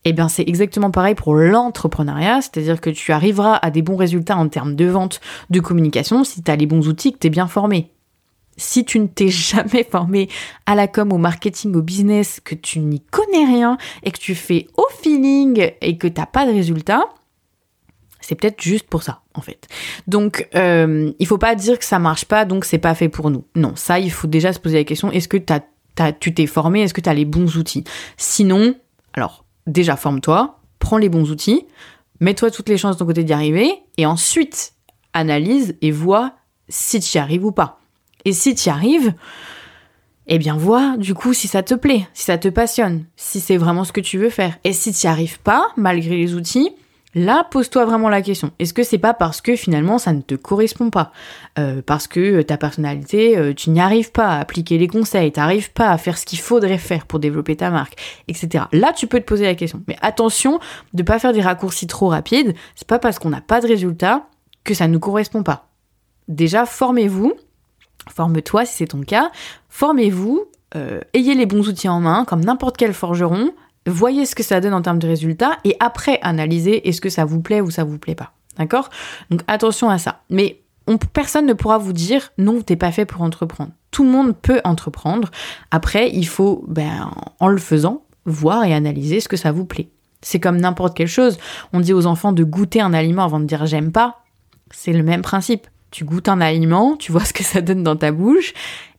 Eh 0.04 0.12
bien, 0.12 0.28
c'est 0.28 0.42
exactement 0.48 0.90
pareil 0.90 1.14
pour 1.14 1.34
l'entrepreneuriat, 1.34 2.40
c'est-à-dire 2.40 2.80
que 2.80 2.90
tu 2.90 3.12
arriveras 3.12 3.56
à 3.56 3.70
des 3.70 3.82
bons 3.82 3.96
résultats 3.96 4.36
en 4.36 4.48
termes 4.48 4.74
de 4.74 4.86
vente, 4.86 5.20
de 5.50 5.60
communication, 5.60 6.24
si 6.24 6.42
tu 6.42 6.50
as 6.50 6.56
les 6.56 6.66
bons 6.66 6.88
outils, 6.88 7.12
que 7.12 7.18
tu 7.18 7.28
es 7.28 7.30
bien 7.30 7.46
formé. 7.46 7.92
Si 8.56 8.84
tu 8.84 8.98
ne 8.98 9.06
t'es 9.06 9.28
jamais 9.28 9.84
formé 9.84 10.28
à 10.66 10.74
la 10.74 10.88
com, 10.88 11.12
au 11.12 11.18
marketing, 11.18 11.74
au 11.76 11.82
business, 11.82 12.40
que 12.40 12.56
tu 12.56 12.80
n'y 12.80 13.00
connais 13.00 13.44
rien 13.44 13.78
et 14.02 14.10
que 14.10 14.18
tu 14.18 14.34
fais 14.34 14.66
au 14.76 14.86
feeling 15.00 15.70
et 15.80 15.96
que 15.98 16.08
t'as 16.08 16.26
pas 16.26 16.46
de 16.46 16.52
résultats, 16.52 17.04
c'est 18.20 18.34
peut-être 18.34 18.60
juste 18.60 18.88
pour 18.88 19.02
ça, 19.02 19.22
en 19.34 19.40
fait. 19.40 19.68
Donc, 20.06 20.48
euh, 20.54 21.12
il 21.18 21.26
faut 21.26 21.38
pas 21.38 21.54
dire 21.54 21.78
que 21.78 21.84
ça 21.84 21.98
marche 21.98 22.24
pas, 22.24 22.44
donc 22.44 22.64
c'est 22.64 22.78
pas 22.78 22.94
fait 22.94 23.08
pour 23.08 23.30
nous. 23.30 23.44
Non, 23.54 23.74
ça, 23.76 23.98
il 23.98 24.10
faut 24.10 24.28
déjà 24.28 24.52
se 24.52 24.58
poser 24.58 24.78
la 24.78 24.84
question 24.84 25.12
est-ce 25.12 25.28
que 25.28 25.36
tu 26.18 26.34
t'es 26.34 26.46
formé 26.46 26.82
Est-ce 26.82 26.94
que 26.94 27.00
tu 27.00 27.08
as 27.08 27.14
les 27.14 27.24
bons 27.24 27.56
outils? 27.56 27.84
Sinon, 28.16 28.74
alors, 29.12 29.44
déjà 29.66 29.96
forme-toi, 29.96 30.60
prends 30.78 30.98
les 30.98 31.08
bons 31.08 31.30
outils, 31.30 31.66
mets-toi 32.20 32.50
toutes 32.50 32.68
les 32.68 32.78
chances 32.78 32.96
de 32.96 32.98
ton 32.98 33.06
côté 33.06 33.24
d'y 33.24 33.32
arriver, 33.32 33.70
et 33.96 34.06
ensuite 34.06 34.74
analyse 35.12 35.76
et 35.82 35.90
vois 35.90 36.32
si 36.68 37.00
tu 37.00 37.16
y 37.16 37.20
arrives 37.20 37.44
ou 37.44 37.52
pas. 37.52 37.80
Et 38.24 38.32
si 38.32 38.54
tu 38.54 38.68
y 38.68 38.70
arrives, 38.70 39.14
eh 40.26 40.38
bien 40.38 40.56
vois 40.56 40.96
du 40.96 41.14
coup 41.14 41.34
si 41.34 41.48
ça 41.48 41.62
te 41.62 41.74
plaît, 41.74 42.06
si 42.14 42.24
ça 42.24 42.38
te 42.38 42.48
passionne, 42.48 43.06
si 43.16 43.40
c'est 43.40 43.56
vraiment 43.56 43.84
ce 43.84 43.92
que 43.92 44.00
tu 44.00 44.18
veux 44.18 44.30
faire. 44.30 44.56
Et 44.64 44.72
si 44.72 44.92
tu 44.92 45.06
n'y 45.06 45.10
arrives 45.10 45.40
pas, 45.40 45.68
malgré 45.76 46.16
les 46.16 46.34
outils, 46.34 46.70
Là, 47.14 47.46
pose-toi 47.50 47.84
vraiment 47.84 48.08
la 48.08 48.22
question. 48.22 48.52
Est-ce 48.58 48.72
que 48.72 48.82
c'est 48.82 48.98
pas 48.98 49.12
parce 49.12 49.42
que 49.42 49.54
finalement 49.54 49.98
ça 49.98 50.12
ne 50.14 50.22
te 50.22 50.34
correspond 50.34 50.88
pas? 50.88 51.12
Euh, 51.58 51.82
Parce 51.84 52.06
que 52.06 52.40
ta 52.42 52.56
personnalité, 52.56 53.36
euh, 53.36 53.52
tu 53.52 53.70
n'y 53.70 53.80
arrives 53.80 54.12
pas 54.12 54.28
à 54.28 54.40
appliquer 54.40 54.78
les 54.78 54.88
conseils, 54.88 55.30
tu 55.30 55.38
n'arrives 55.38 55.72
pas 55.72 55.90
à 55.90 55.98
faire 55.98 56.16
ce 56.16 56.24
qu'il 56.24 56.38
faudrait 56.38 56.78
faire 56.78 57.06
pour 57.06 57.18
développer 57.18 57.56
ta 57.56 57.70
marque, 57.70 58.00
etc. 58.28 58.64
Là, 58.72 58.92
tu 58.94 59.06
peux 59.06 59.20
te 59.20 59.26
poser 59.26 59.44
la 59.44 59.54
question. 59.54 59.82
Mais 59.88 59.96
attention 60.00 60.58
de 60.94 61.02
pas 61.02 61.18
faire 61.18 61.34
des 61.34 61.42
raccourcis 61.42 61.86
trop 61.86 62.08
rapides. 62.08 62.54
C'est 62.76 62.88
pas 62.88 62.98
parce 62.98 63.18
qu'on 63.18 63.30
n'a 63.30 63.42
pas 63.42 63.60
de 63.60 63.66
résultat 63.66 64.26
que 64.64 64.72
ça 64.72 64.88
ne 64.88 64.94
nous 64.94 65.00
correspond 65.00 65.42
pas. 65.42 65.68
Déjà, 66.28 66.64
formez-vous. 66.64 67.34
Forme-toi 68.10 68.64
si 68.64 68.76
c'est 68.76 68.86
ton 68.86 69.02
cas. 69.02 69.30
Formez-vous. 69.68 70.46
Euh, 70.74 71.00
ayez 71.12 71.34
les 71.34 71.44
bons 71.44 71.68
outils 71.68 71.88
en 71.88 72.00
main, 72.00 72.24
comme 72.24 72.42
n'importe 72.42 72.78
quel 72.78 72.94
forgeron 72.94 73.50
voyez 73.86 74.26
ce 74.26 74.34
que 74.34 74.42
ça 74.42 74.60
donne 74.60 74.74
en 74.74 74.82
termes 74.82 74.98
de 74.98 75.08
résultats 75.08 75.58
et 75.64 75.76
après 75.80 76.18
analysez 76.22 76.88
est-ce 76.88 77.00
que 77.00 77.10
ça 77.10 77.24
vous 77.24 77.40
plaît 77.40 77.60
ou 77.60 77.70
ça 77.70 77.84
vous 77.84 77.98
plaît 77.98 78.14
pas. 78.14 78.32
D'accord? 78.58 78.90
Donc 79.30 79.40
attention 79.46 79.88
à 79.88 79.98
ça. 79.98 80.20
Mais 80.30 80.60
personne 81.12 81.46
ne 81.46 81.52
pourra 81.52 81.78
vous 81.78 81.92
dire 81.92 82.32
non, 82.38 82.60
t'es 82.60 82.76
pas 82.76 82.92
fait 82.92 83.06
pour 83.06 83.22
entreprendre. 83.22 83.72
Tout 83.90 84.04
le 84.04 84.10
monde 84.10 84.36
peut 84.36 84.60
entreprendre. 84.64 85.30
Après, 85.70 86.10
il 86.10 86.26
faut, 86.26 86.64
ben, 86.66 87.10
en 87.40 87.48
le 87.48 87.58
faisant, 87.58 88.04
voir 88.24 88.64
et 88.64 88.74
analyser 88.74 89.20
ce 89.20 89.28
que 89.28 89.36
ça 89.36 89.52
vous 89.52 89.64
plaît. 89.64 89.88
C'est 90.22 90.40
comme 90.40 90.56
n'importe 90.58 90.96
quelle 90.96 91.08
chose. 91.08 91.38
On 91.72 91.80
dit 91.80 91.92
aux 91.92 92.06
enfants 92.06 92.32
de 92.32 92.44
goûter 92.44 92.80
un 92.80 92.94
aliment 92.94 93.24
avant 93.24 93.40
de 93.40 93.44
dire 93.44 93.66
j'aime 93.66 93.92
pas. 93.92 94.22
C'est 94.70 94.92
le 94.92 95.02
même 95.02 95.22
principe. 95.22 95.66
Tu 95.90 96.04
goûtes 96.04 96.28
un 96.28 96.40
aliment, 96.40 96.96
tu 96.96 97.12
vois 97.12 97.24
ce 97.24 97.34
que 97.34 97.44
ça 97.44 97.60
donne 97.60 97.82
dans 97.82 97.96
ta 97.96 98.12
bouche, 98.12 98.54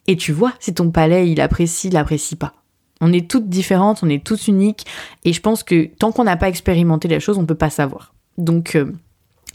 et 0.05 0.15
tu 0.15 0.31
vois 0.31 0.53
si 0.59 0.75
ton 0.75 0.91
palais 0.91 1.31
il 1.31 1.41
apprécie, 1.41 1.87
il 1.87 1.97
apprécie 1.97 2.35
pas. 2.35 2.53
On 3.03 3.11
est 3.11 3.29
toutes 3.29 3.49
différentes, 3.49 4.01
on 4.01 4.09
est 4.09 4.23
tous 4.23 4.47
uniques, 4.47 4.85
et 5.25 5.33
je 5.33 5.41
pense 5.41 5.61
que 5.63 5.85
tant 5.85 6.11
qu'on 6.11 6.23
n'a 6.23 6.37
pas 6.37 6.47
expérimenté 6.47 7.07
la 7.09 7.19
chose, 7.19 7.37
on 7.37 7.45
peut 7.45 7.53
pas 7.53 7.69
savoir. 7.69 8.13
Donc 8.37 8.75
euh, 8.75 8.93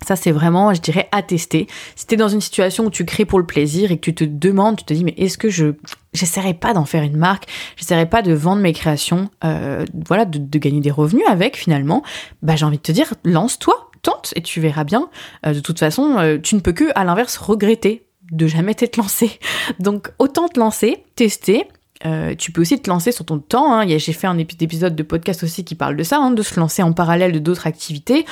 ça 0.06 0.16
c'est 0.16 0.30
vraiment, 0.30 0.74
je 0.74 0.80
dirais, 0.80 1.08
à 1.12 1.22
tester. 1.22 1.66
Si 1.96 2.06
es 2.11 2.16
dans 2.16 2.28
une 2.28 2.42
situation 2.42 2.84
où 2.84 2.90
tu 2.90 3.06
crées 3.06 3.24
pour 3.24 3.38
le 3.38 3.46
plaisir 3.46 3.90
et 3.90 3.96
que 3.96 4.02
tu 4.02 4.14
te 4.14 4.24
demandes, 4.24 4.76
tu 4.76 4.84
te 4.84 4.92
dis 4.92 5.02
mais 5.02 5.14
est-ce 5.16 5.38
que 5.38 5.48
je 5.48 5.72
j'essaierai 6.12 6.54
pas 6.54 6.74
d'en 6.74 6.84
faire 6.84 7.02
une 7.02 7.16
marque, 7.16 7.46
j'essaierai 7.76 8.06
pas 8.06 8.22
de 8.22 8.32
vendre 8.32 8.61
mes 8.61 8.72
créations, 8.72 9.30
euh, 9.44 9.84
voilà, 10.06 10.24
de, 10.24 10.58
gagner 10.58 10.80
des 10.80 10.90
revenus 10.90 11.24
avec 11.28 11.56
finalement, 11.56 12.02
bah 12.42 12.54
j'ai 12.54 12.66
envie 12.66 12.78
de 12.78 12.82
te 12.82 12.92
dire 12.92 13.14
lance-toi, 13.24 13.90
tente 14.02 14.34
et 14.37 14.42
tu 14.42 14.61
verras 14.61 14.84
bien. 14.84 15.08
Euh, 15.46 15.54
de 15.54 15.61
toute 15.61 15.78
façon, 15.78 16.38
tu 16.42 16.54
ne 16.54 16.61
peux 16.61 16.72
que 16.72 16.84
à 16.94 17.04
l'inverse 17.04 17.38
regretter 17.38 18.04
de 18.30 18.46
jamais 18.46 18.74
t'être 18.74 18.96
lancé. 18.96 19.38
Donc 19.78 20.11
autant 20.18 20.48
te 20.48 20.61
lancer, 20.61 21.04
tester 21.16 21.66
euh, 22.06 22.34
tu 22.34 22.52
peux 22.52 22.61
aussi 22.61 22.80
te 22.80 22.88
lancer 22.88 23.12
sur 23.12 23.24
ton 23.24 23.38
temps. 23.38 23.72
Hein. 23.72 23.87
J'ai 23.87 24.12
fait 24.12 24.26
un 24.26 24.38
épisode 24.38 24.94
de 24.94 25.02
podcast 25.02 25.42
aussi 25.42 25.64
qui 25.64 25.74
parle 25.74 25.96
de 25.96 26.02
ça, 26.02 26.18
hein, 26.18 26.30
de 26.30 26.42
se 26.42 26.58
lancer 26.58 26.82
en 26.82 26.92
parallèle 26.92 27.32
de 27.32 27.38
d'autres 27.38 27.66
activités. 27.66 28.24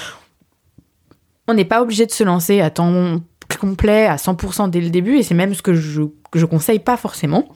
On 1.48 1.55
n'est 1.55 1.64
pas 1.64 1.83
obligé 1.83 2.07
de 2.07 2.12
se 2.12 2.24
lancer 2.24 2.61
à 2.61 2.70
temps 2.70 3.20
complet, 3.61 4.07
à 4.07 4.16
100% 4.16 4.70
dès 4.70 4.81
le 4.81 4.90
début, 4.90 5.16
et 5.16 5.22
c'est 5.22 5.35
même 5.35 5.55
ce 5.55 5.62
que 5.62 5.74
je, 5.74 6.02
je 6.35 6.46
conseille 6.46 6.81
pas 6.81 6.96
forcément. 6.96 7.48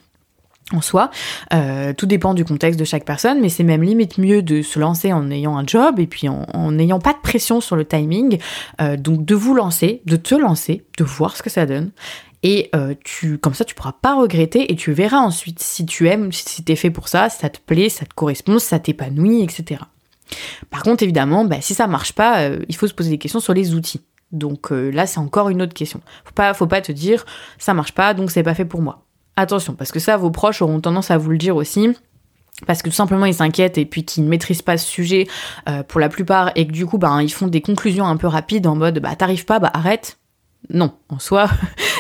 en 0.73 0.81
soi. 0.81 1.11
Euh, 1.53 1.93
tout 1.93 2.07
dépend 2.07 2.33
du 2.33 2.45
contexte 2.45 2.79
de 2.79 2.85
chaque 2.85 3.05
personne, 3.05 3.41
mais 3.41 3.49
c'est 3.49 3.65
même 3.65 3.83
limite 3.83 4.19
mieux 4.19 4.41
de 4.41 4.63
se 4.63 4.79
lancer 4.79 5.13
en 5.13 5.29
ayant 5.31 5.59
un 5.59 5.67
job 5.67 5.99
et 5.99 6.07
puis 6.07 6.29
en 6.29 6.71
n'ayant 6.71 7.01
pas 7.01 7.13
de 7.13 7.19
pression 7.19 7.61
sur 7.61 7.75
le 7.75 7.85
timing. 7.85 8.39
Euh, 8.81 8.97
donc 8.97 9.25
de 9.25 9.35
vous 9.35 9.55
lancer, 9.55 10.01
de 10.07 10.15
te 10.15 10.37
lancer, 10.37 10.85
de 10.97 11.03
voir 11.03 11.37
ce 11.37 11.43
que 11.43 11.51
ça 11.51 11.67
donne. 11.67 11.91
Et 12.43 12.71
euh, 12.75 12.95
tu, 13.05 13.39
comme 13.39 13.55
ça, 13.55 13.65
tu 13.65 13.75
pourras 13.75 13.93
pas 13.93 14.15
regretter 14.15 14.73
et 14.73 14.77
tu 14.77 14.93
verras 14.93 15.19
ensuite 15.19 15.61
si 15.61 15.85
tu 15.85 16.09
aimes, 16.09 16.33
si 16.33 16.65
t'es 16.65 16.77
fait 16.77 16.91
pour 16.91 17.09
ça, 17.09 17.29
si 17.29 17.39
ça 17.39 17.51
te 17.51 17.59
plaît, 17.59 17.89
ça 17.89 18.07
te 18.07 18.15
correspond, 18.15 18.59
ça 18.59 18.79
t'épanouit, 18.79 19.43
etc. 19.43 19.83
Par 20.71 20.83
contre, 20.83 21.03
évidemment, 21.03 21.45
bah, 21.45 21.61
si 21.61 21.75
ça 21.75 21.87
marche 21.87 22.13
pas, 22.13 22.49
il 22.69 22.77
faut 22.77 22.87
se 22.87 22.95
poser 22.95 23.11
des 23.11 23.19
questions 23.19 23.41
sur 23.41 23.53
les 23.53 23.75
outils. 23.75 24.01
Donc 24.33 24.71
là, 24.71 25.07
c'est 25.07 25.19
encore 25.19 25.49
une 25.49 25.61
autre 25.61 25.75
question. 25.75 26.01
Faut 26.25 26.33
pas, 26.33 26.55
faut 26.55 26.69
pas 26.69 26.81
te 26.81 26.93
dire 26.93 27.27
ça 27.59 27.75
marche 27.75 27.93
pas, 27.93 28.15
donc 28.15 28.31
c'est 28.31 28.45
pas 28.45 28.55
fait 28.55 28.65
pour 28.65 28.81
moi. 28.81 29.05
Attention, 29.37 29.75
parce 29.75 29.93
que 29.93 29.99
ça, 29.99 30.17
vos 30.17 30.31
proches 30.31 30.63
auront 30.63 30.81
tendance 30.81 31.11
à 31.11 31.19
vous 31.19 31.31
le 31.31 31.39
dire 31.39 31.57
aussi 31.57 31.89
parce 32.67 32.83
que 32.83 32.91
tout 32.91 32.95
simplement 32.95 33.27
ils 33.27 33.35
s'inquiètent 33.35 33.79
et 33.79 33.87
puis 33.87 34.05
qu'ils 34.05 34.25
ne 34.25 34.29
maîtrisent 34.29 34.63
pas 34.63 34.77
ce 34.77 34.87
sujet 34.87 35.27
euh, 35.69 35.83
pour 35.83 36.01
la 36.01 36.09
plupart 36.09 36.53
et 36.57 36.67
que 36.67 36.73
du 36.73 36.87
coup 36.87 36.99
ben 36.99 37.23
ils 37.23 37.33
font 37.33 37.47
des 37.47 37.61
conclusions 37.61 38.05
un 38.05 38.17
peu 38.17 38.27
rapides 38.27 38.67
en 38.67 38.77
mode 38.77 38.99
bah 38.99 39.17
t'arrives 39.17 39.45
pas 39.45 39.59
bah 39.59 39.71
arrête 39.73 40.19
non, 40.69 40.93
en 41.09 41.19
soi, 41.19 41.49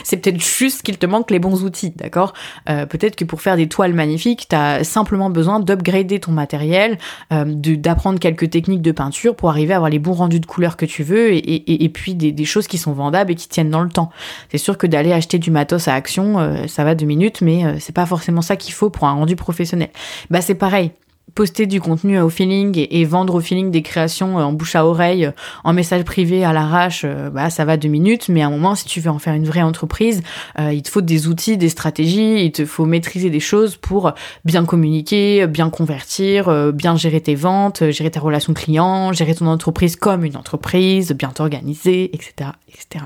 c'est 0.04 0.16
peut-être 0.18 0.40
juste 0.40 0.82
qu'il 0.82 0.98
te 0.98 1.06
manque 1.06 1.30
les 1.30 1.38
bons 1.38 1.64
outils, 1.64 1.92
d'accord? 1.96 2.32
Euh, 2.68 2.86
Peut-être 2.86 3.16
que 3.16 3.24
pour 3.24 3.40
faire 3.40 3.56
des 3.56 3.68
toiles 3.68 3.94
magnifiques, 3.94 4.46
tu 4.48 4.56
as 4.56 4.84
simplement 4.84 5.30
besoin 5.30 5.60
d'upgrader 5.60 6.20
ton 6.20 6.32
matériel, 6.32 6.98
euh, 7.32 7.44
d'apprendre 7.46 8.18
quelques 8.18 8.50
techniques 8.50 8.82
de 8.82 8.92
peinture 8.92 9.34
pour 9.36 9.50
arriver 9.50 9.72
à 9.72 9.76
avoir 9.76 9.90
les 9.90 9.98
bons 9.98 10.12
rendus 10.12 10.40
de 10.40 10.46
couleurs 10.46 10.76
que 10.76 10.86
tu 10.86 11.02
veux 11.02 11.32
et, 11.32 11.88
puis 11.92 12.14
des, 12.14 12.44
choses 12.44 12.66
qui 12.66 12.78
sont 12.78 12.92
vendables 12.92 13.32
et 13.32 13.34
qui 13.34 13.48
tiennent 13.48 13.70
dans 13.70 13.82
le 13.82 13.90
temps. 13.90 14.10
C'est 14.50 14.58
sûr 14.58 14.76
que 14.76 14.86
d'aller 14.86 15.12
acheter 15.12 15.38
du 15.38 15.50
matos 15.50 15.88
à 15.88 15.94
action, 15.94 16.38
euh, 16.38 16.66
ça 16.66 16.84
va 16.84 16.94
deux 16.94 17.06
minutes, 17.06 17.40
mais 17.42 17.78
c'est 17.78 17.94
pas 17.94 18.06
forcément 18.06 18.42
ça 18.42 18.56
qu'il 18.56 18.74
faut 18.74 18.90
pour 18.90 19.06
un 19.06 19.12
rendu 19.12 19.36
professionnel. 19.36 19.90
Bah 20.30 20.40
c'est 20.40 20.54
pareil, 20.54 20.92
poster 21.34 21.66
du 21.66 21.80
contenu 21.80 22.20
au 22.20 22.28
feeling 22.28 22.86
et, 22.90 23.04
vendre 23.04 23.34
au 23.34 23.40
feeling 23.40 23.70
des 23.70 23.82
créations 23.82 24.38
euh, 24.38 24.42
en 24.42 24.52
bouche 24.52 24.76
à 24.76 24.86
oreille, 24.86 25.26
euh, 25.26 25.32
en 25.64 25.72
message 25.72 26.04
privé 26.04 26.44
à 26.44 26.52
l'arrache, 26.52 27.02
euh, 27.04 27.30
bah 27.30 27.50
ça 27.50 27.64
va 27.64 27.76
deux 27.76 27.88
minutes. 27.88 28.28
Mais 28.28 28.42
à 28.42 28.46
un 28.46 28.50
moment, 28.50 28.74
si 28.74 28.84
tu 28.84 29.00
veux 29.00 29.10
en 29.10 29.18
faire 29.18 29.34
une 29.34 29.46
vraie 29.46 29.62
entreprise, 29.62 30.22
il 30.58 30.82
te 30.82 30.90
faut 30.90 31.00
des 31.00 31.28
outils, 31.28 31.56
des 31.56 31.68
stratégies, 31.68 32.44
il 32.44 32.52
te 32.52 32.64
faut 32.64 32.84
maîtriser 32.84 33.30
des 33.30 33.40
choses 33.40 33.76
pour 33.76 34.12
bien 34.44 34.64
communiquer, 34.64 35.46
bien 35.46 35.70
convertir, 35.70 36.72
bien 36.72 36.96
gérer 36.96 37.20
tes 37.20 37.34
ventes, 37.34 37.90
gérer 37.90 38.10
tes 38.10 38.18
relations 38.18 38.54
clients, 38.54 39.12
gérer 39.12 39.34
ton 39.34 39.46
entreprise 39.46 39.96
comme 39.96 40.24
une 40.24 40.36
entreprise, 40.36 41.12
bien 41.12 41.30
t'organiser, 41.30 42.10
etc., 42.14 42.50
etc. 42.68 43.04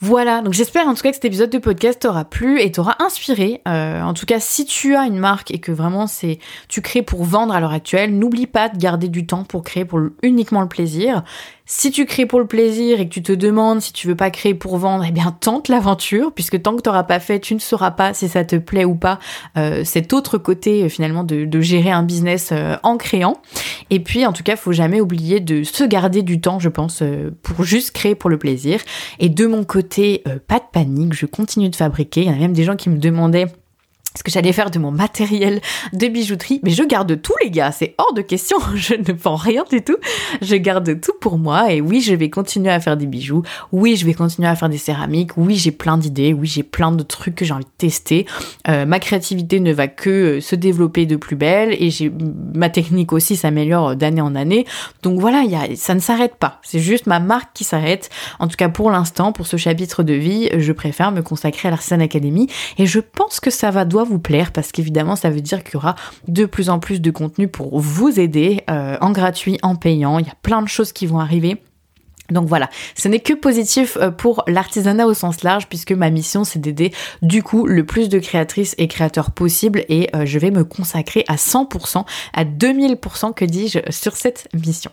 Voilà, 0.00 0.42
donc 0.42 0.52
j'espère 0.52 0.86
en 0.86 0.94
tout 0.94 1.02
cas 1.02 1.08
que 1.08 1.14
cet 1.14 1.24
épisode 1.24 1.48
de 1.48 1.56
podcast 1.56 2.02
t'aura 2.02 2.26
plu 2.26 2.60
et 2.60 2.70
t'aura 2.70 2.96
inspiré. 3.02 3.62
Euh, 3.66 4.02
en 4.02 4.12
tout 4.12 4.26
cas, 4.26 4.40
si 4.40 4.66
tu 4.66 4.94
as 4.94 5.06
une 5.06 5.18
marque 5.18 5.50
et 5.50 5.58
que 5.58 5.72
vraiment 5.72 6.06
c'est 6.06 6.38
tu 6.68 6.82
crées 6.82 7.00
pour 7.00 7.24
vendre 7.24 7.54
à 7.54 7.60
l'heure 7.60 7.72
actuelle, 7.72 8.18
n'oublie 8.18 8.46
pas 8.46 8.68
de 8.68 8.76
garder 8.76 9.08
du 9.08 9.26
temps 9.26 9.44
pour 9.44 9.62
créer 9.62 9.86
pour 9.86 10.00
uniquement 10.22 10.60
le 10.60 10.68
plaisir. 10.68 11.24
Si 11.68 11.90
tu 11.90 12.06
crées 12.06 12.26
pour 12.26 12.38
le 12.38 12.46
plaisir 12.46 13.00
et 13.00 13.08
que 13.08 13.12
tu 13.12 13.22
te 13.22 13.32
demandes 13.32 13.80
si 13.80 13.92
tu 13.92 14.06
veux 14.06 14.14
pas 14.14 14.30
créer 14.30 14.54
pour 14.54 14.78
vendre, 14.78 15.04
eh 15.06 15.10
bien 15.10 15.36
tente 15.40 15.68
l'aventure, 15.68 16.32
puisque 16.32 16.62
tant 16.62 16.76
que 16.76 16.80
tu 16.82 16.88
n'auras 16.88 17.02
pas 17.02 17.18
fait, 17.18 17.40
tu 17.40 17.54
ne 17.54 17.58
sauras 17.58 17.90
pas 17.90 18.14
si 18.14 18.28
ça 18.28 18.44
te 18.44 18.54
plaît 18.54 18.84
ou 18.84 18.94
pas. 18.94 19.18
Euh, 19.56 19.82
cet 19.82 20.12
autre 20.12 20.38
côté 20.38 20.84
euh, 20.84 20.88
finalement 20.88 21.24
de, 21.24 21.60
gérer 21.60 21.90
un 21.90 22.04
business 22.04 22.50
euh, 22.52 22.76
en 22.84 22.96
créant. 22.96 23.42
Et 23.90 23.98
puis 23.98 24.24
en 24.24 24.32
tout 24.32 24.44
cas, 24.44 24.54
faut 24.54 24.70
jamais 24.70 25.00
oublier 25.00 25.40
de 25.40 25.64
se 25.64 25.82
garder 25.82 26.22
du 26.22 26.40
temps, 26.40 26.60
je 26.60 26.68
pense, 26.68 27.02
pour 27.42 27.64
juste 27.64 27.90
créer 27.90 28.14
pour 28.14 28.30
le 28.30 28.38
plaisir. 28.38 28.80
Et 29.18 29.28
de 29.28 29.46
mon 29.46 29.64
côté, 29.64 30.22
pas 30.46 30.58
de 30.58 30.64
panique, 30.72 31.14
je 31.14 31.26
continue 31.26 31.68
de 31.68 31.76
fabriquer. 31.76 32.22
Il 32.22 32.26
y 32.30 32.32
a 32.32 32.36
même 32.36 32.52
des 32.52 32.64
gens 32.64 32.76
qui 32.76 32.90
me 32.90 32.98
demandaient 32.98 33.46
ce 34.16 34.22
que 34.22 34.30
j'allais 34.30 34.52
faire 34.52 34.70
de 34.70 34.78
mon 34.78 34.90
matériel 34.90 35.60
de 35.92 36.06
bijouterie, 36.08 36.60
mais 36.62 36.70
je 36.70 36.82
garde 36.82 37.20
tout 37.20 37.34
les 37.42 37.50
gars, 37.50 37.72
c'est 37.72 37.94
hors 37.98 38.14
de 38.14 38.22
question, 38.22 38.58
je 38.74 38.94
ne 38.94 39.12
vends 39.16 39.36
rien 39.36 39.64
du 39.70 39.82
tout, 39.82 39.96
je 40.42 40.56
garde 40.56 41.00
tout 41.00 41.12
pour 41.20 41.38
moi. 41.38 41.72
Et 41.72 41.80
oui 41.80 42.00
je 42.00 42.14
vais 42.14 42.30
continuer 42.30 42.70
à 42.70 42.80
faire 42.80 42.96
des 42.96 43.06
bijoux, 43.06 43.42
oui 43.72 43.96
je 43.96 44.06
vais 44.06 44.14
continuer 44.14 44.48
à 44.48 44.56
faire 44.56 44.68
des 44.68 44.78
céramiques, 44.78 45.36
oui 45.36 45.56
j'ai 45.56 45.70
plein 45.72 45.98
d'idées, 45.98 46.32
oui 46.32 46.46
j'ai 46.46 46.62
plein 46.62 46.92
de 46.92 47.02
trucs 47.02 47.34
que 47.34 47.44
j'ai 47.44 47.52
envie 47.52 47.64
de 47.64 47.70
tester, 47.78 48.26
euh, 48.68 48.86
ma 48.86 48.98
créativité 48.98 49.60
ne 49.60 49.72
va 49.72 49.88
que 49.88 50.10
euh, 50.10 50.40
se 50.40 50.56
développer 50.56 51.06
de 51.06 51.16
plus 51.16 51.36
belle. 51.36 51.74
Et 51.78 51.90
ma 52.54 52.70
technique 52.70 53.12
aussi 53.12 53.36
s'améliore 53.36 53.96
d'année 53.96 54.20
en 54.20 54.34
année, 54.34 54.66
donc 55.02 55.20
voilà 55.20 55.42
ça 55.76 55.94
ne 55.94 56.00
s'arrête 56.00 56.36
pas, 56.36 56.60
c'est 56.62 56.80
juste 56.80 57.06
ma 57.06 57.20
marque 57.20 57.50
qui 57.54 57.64
s'arrête, 57.64 58.10
en 58.38 58.48
tout 58.48 58.56
cas 58.56 58.68
pour 58.68 58.90
l'instant 58.90 59.32
pour 59.32 59.46
ce 59.46 59.56
chapitre 59.56 60.02
de 60.02 60.14
vie 60.14 60.48
je 60.58 60.72
préfère 60.72 61.12
me 61.12 61.22
consacrer 61.22 61.68
à 61.68 61.70
l'Artisan 61.70 62.00
Academy. 62.00 62.48
Et 62.78 62.86
je 62.86 63.00
pense 63.00 63.40
que 63.40 63.50
ça 63.50 63.70
va 63.70 63.84
devoir 63.84 64.05
vous 64.06 64.18
plaire 64.18 64.52
parce 64.52 64.72
qu'évidemment 64.72 65.16
ça 65.16 65.30
veut 65.30 65.40
dire 65.40 65.62
qu'il 65.62 65.74
y 65.74 65.76
aura 65.76 65.94
de 66.28 66.44
plus 66.46 66.70
en 66.70 66.78
plus 66.78 67.00
de 67.00 67.10
contenu 67.10 67.48
pour 67.48 67.78
vous 67.78 68.18
aider 68.18 68.62
euh, 68.70 68.96
en 69.00 69.10
gratuit, 69.10 69.58
en 69.62 69.76
payant. 69.76 70.18
Il 70.18 70.26
y 70.26 70.30
a 70.30 70.36
plein 70.42 70.62
de 70.62 70.68
choses 70.68 70.92
qui 70.92 71.06
vont 71.06 71.20
arriver. 71.20 71.60
Donc 72.30 72.48
voilà, 72.48 72.68
ce 72.96 73.06
n'est 73.06 73.20
que 73.20 73.34
positif 73.34 73.96
euh, 74.00 74.10
pour 74.10 74.42
l'artisanat 74.48 75.06
au 75.06 75.14
sens 75.14 75.42
large 75.42 75.68
puisque 75.68 75.92
ma 75.92 76.10
mission 76.10 76.42
c'est 76.44 76.58
d'aider 76.58 76.92
du 77.22 77.42
coup 77.42 77.66
le 77.66 77.86
plus 77.86 78.08
de 78.08 78.18
créatrices 78.18 78.74
et 78.78 78.88
créateurs 78.88 79.30
possible 79.30 79.84
et 79.88 80.08
euh, 80.14 80.26
je 80.26 80.38
vais 80.38 80.50
me 80.50 80.64
consacrer 80.64 81.24
à 81.28 81.36
100%, 81.36 82.04
à 82.32 82.44
2000% 82.44 83.34
que 83.34 83.44
dis-je 83.44 83.78
sur 83.90 84.16
cette 84.16 84.48
mission. 84.54 84.90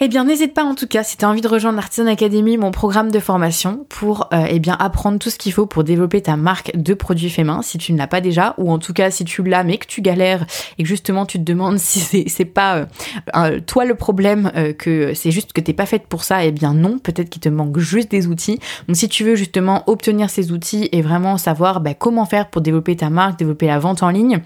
Eh 0.00 0.06
bien, 0.06 0.22
n'hésite 0.22 0.54
pas 0.54 0.62
en 0.62 0.76
tout 0.76 0.86
cas 0.86 1.02
si 1.02 1.16
tu 1.16 1.24
as 1.24 1.28
envie 1.28 1.40
de 1.40 1.48
rejoindre 1.48 1.74
l'Artisan 1.74 2.06
Academy, 2.06 2.56
mon 2.56 2.70
programme 2.70 3.10
de 3.10 3.18
formation 3.18 3.84
pour 3.88 4.28
euh, 4.32 4.46
eh 4.48 4.60
bien 4.60 4.76
apprendre 4.78 5.18
tout 5.18 5.28
ce 5.28 5.38
qu'il 5.38 5.52
faut 5.52 5.66
pour 5.66 5.82
développer 5.82 6.22
ta 6.22 6.36
marque 6.36 6.70
de 6.76 6.94
produits 6.94 7.30
faits 7.30 7.44
main 7.44 7.62
si 7.62 7.78
tu 7.78 7.92
ne 7.92 7.98
l'as 7.98 8.06
pas 8.06 8.20
déjà 8.20 8.54
ou 8.58 8.70
en 8.70 8.78
tout 8.78 8.92
cas 8.92 9.10
si 9.10 9.24
tu 9.24 9.42
l'as 9.42 9.64
mais 9.64 9.76
que 9.76 9.88
tu 9.88 10.00
galères 10.00 10.46
et 10.78 10.84
que 10.84 10.88
justement 10.88 11.26
tu 11.26 11.38
te 11.38 11.42
demandes 11.42 11.78
si 11.78 12.28
c'est 12.28 12.44
pas 12.44 12.86
euh, 13.34 13.58
toi 13.66 13.84
le 13.86 13.96
problème 13.96 14.52
euh, 14.54 14.72
que 14.72 15.14
c'est 15.14 15.32
juste 15.32 15.52
que 15.52 15.60
t'es 15.60 15.72
pas 15.72 15.86
faite 15.86 16.06
pour 16.06 16.22
ça, 16.22 16.44
eh 16.44 16.52
bien 16.52 16.74
non, 16.74 17.00
peut-être 17.00 17.28
qu'il 17.28 17.42
te 17.42 17.48
manque 17.48 17.78
juste 17.78 18.12
des 18.12 18.28
outils. 18.28 18.60
Donc 18.86 18.96
si 18.96 19.08
tu 19.08 19.24
veux 19.24 19.34
justement 19.34 19.82
obtenir 19.88 20.30
ces 20.30 20.52
outils 20.52 20.88
et 20.92 21.02
vraiment 21.02 21.38
savoir 21.38 21.80
bah, 21.80 21.94
comment 21.94 22.24
faire 22.24 22.50
pour 22.50 22.62
développer 22.62 22.94
ta 22.94 23.10
marque, 23.10 23.36
développer 23.36 23.66
la 23.66 23.80
vente 23.80 24.04
en 24.04 24.10
ligne, 24.10 24.42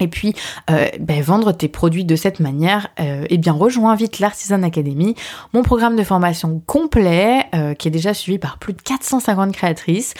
et 0.00 0.08
puis 0.08 0.34
euh, 0.70 0.88
ben, 1.00 1.22
vendre 1.22 1.52
tes 1.52 1.68
produits 1.68 2.04
de 2.04 2.16
cette 2.16 2.40
manière, 2.40 2.88
euh, 3.00 3.24
eh 3.28 3.38
bien 3.38 3.52
rejoins 3.52 3.94
vite 3.94 4.18
l'Artisan 4.18 4.62
Academy, 4.62 5.14
mon 5.52 5.62
programme 5.62 5.96
de 5.96 6.02
formation 6.02 6.62
complet 6.66 7.44
euh, 7.54 7.74
qui 7.74 7.88
est 7.88 7.90
déjà 7.90 8.14
suivi 8.14 8.38
par 8.38 8.58
plus 8.58 8.72
de 8.72 8.82
450 8.82 9.52
créatrices 9.52 10.14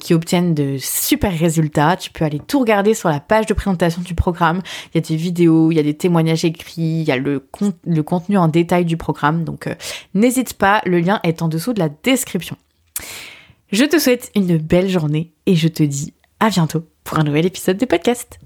qui 0.00 0.14
obtiennent 0.14 0.54
de 0.54 0.76
super 0.78 1.36
résultats. 1.36 1.96
Tu 1.96 2.10
peux 2.10 2.24
aller 2.24 2.40
tout 2.40 2.60
regarder 2.60 2.94
sur 2.94 3.08
la 3.08 3.20
page 3.20 3.46
de 3.46 3.54
présentation 3.54 4.02
du 4.02 4.14
programme. 4.14 4.60
Il 4.86 4.96
y 4.96 4.98
a 4.98 5.00
des 5.00 5.16
vidéos, 5.16 5.70
il 5.70 5.76
y 5.76 5.78
a 5.78 5.82
des 5.82 5.94
témoignages 5.94 6.44
écrits, 6.44 7.00
il 7.00 7.02
y 7.02 7.12
a 7.12 7.16
le, 7.16 7.46
le 7.84 8.02
contenu 8.02 8.36
en 8.36 8.48
détail 8.48 8.84
du 8.84 8.96
programme. 8.96 9.44
Donc 9.44 9.68
n'hésite 10.14 10.54
pas, 10.54 10.82
le 10.84 11.00
lien 11.00 11.20
est 11.22 11.42
en 11.42 11.48
dessous 11.48 11.72
de 11.72 11.78
la 11.78 11.88
description. 11.88 12.56
Je 13.70 13.84
te 13.84 13.98
souhaite 13.98 14.30
une 14.34 14.56
belle 14.56 14.88
journée 14.88 15.32
et 15.46 15.54
je 15.54 15.68
te 15.68 15.82
dis 15.82 16.14
à 16.40 16.48
bientôt 16.48 16.84
pour 17.04 17.18
un 17.18 17.24
nouvel 17.24 17.46
épisode 17.46 17.76
de 17.76 17.86
podcast. 17.86 18.38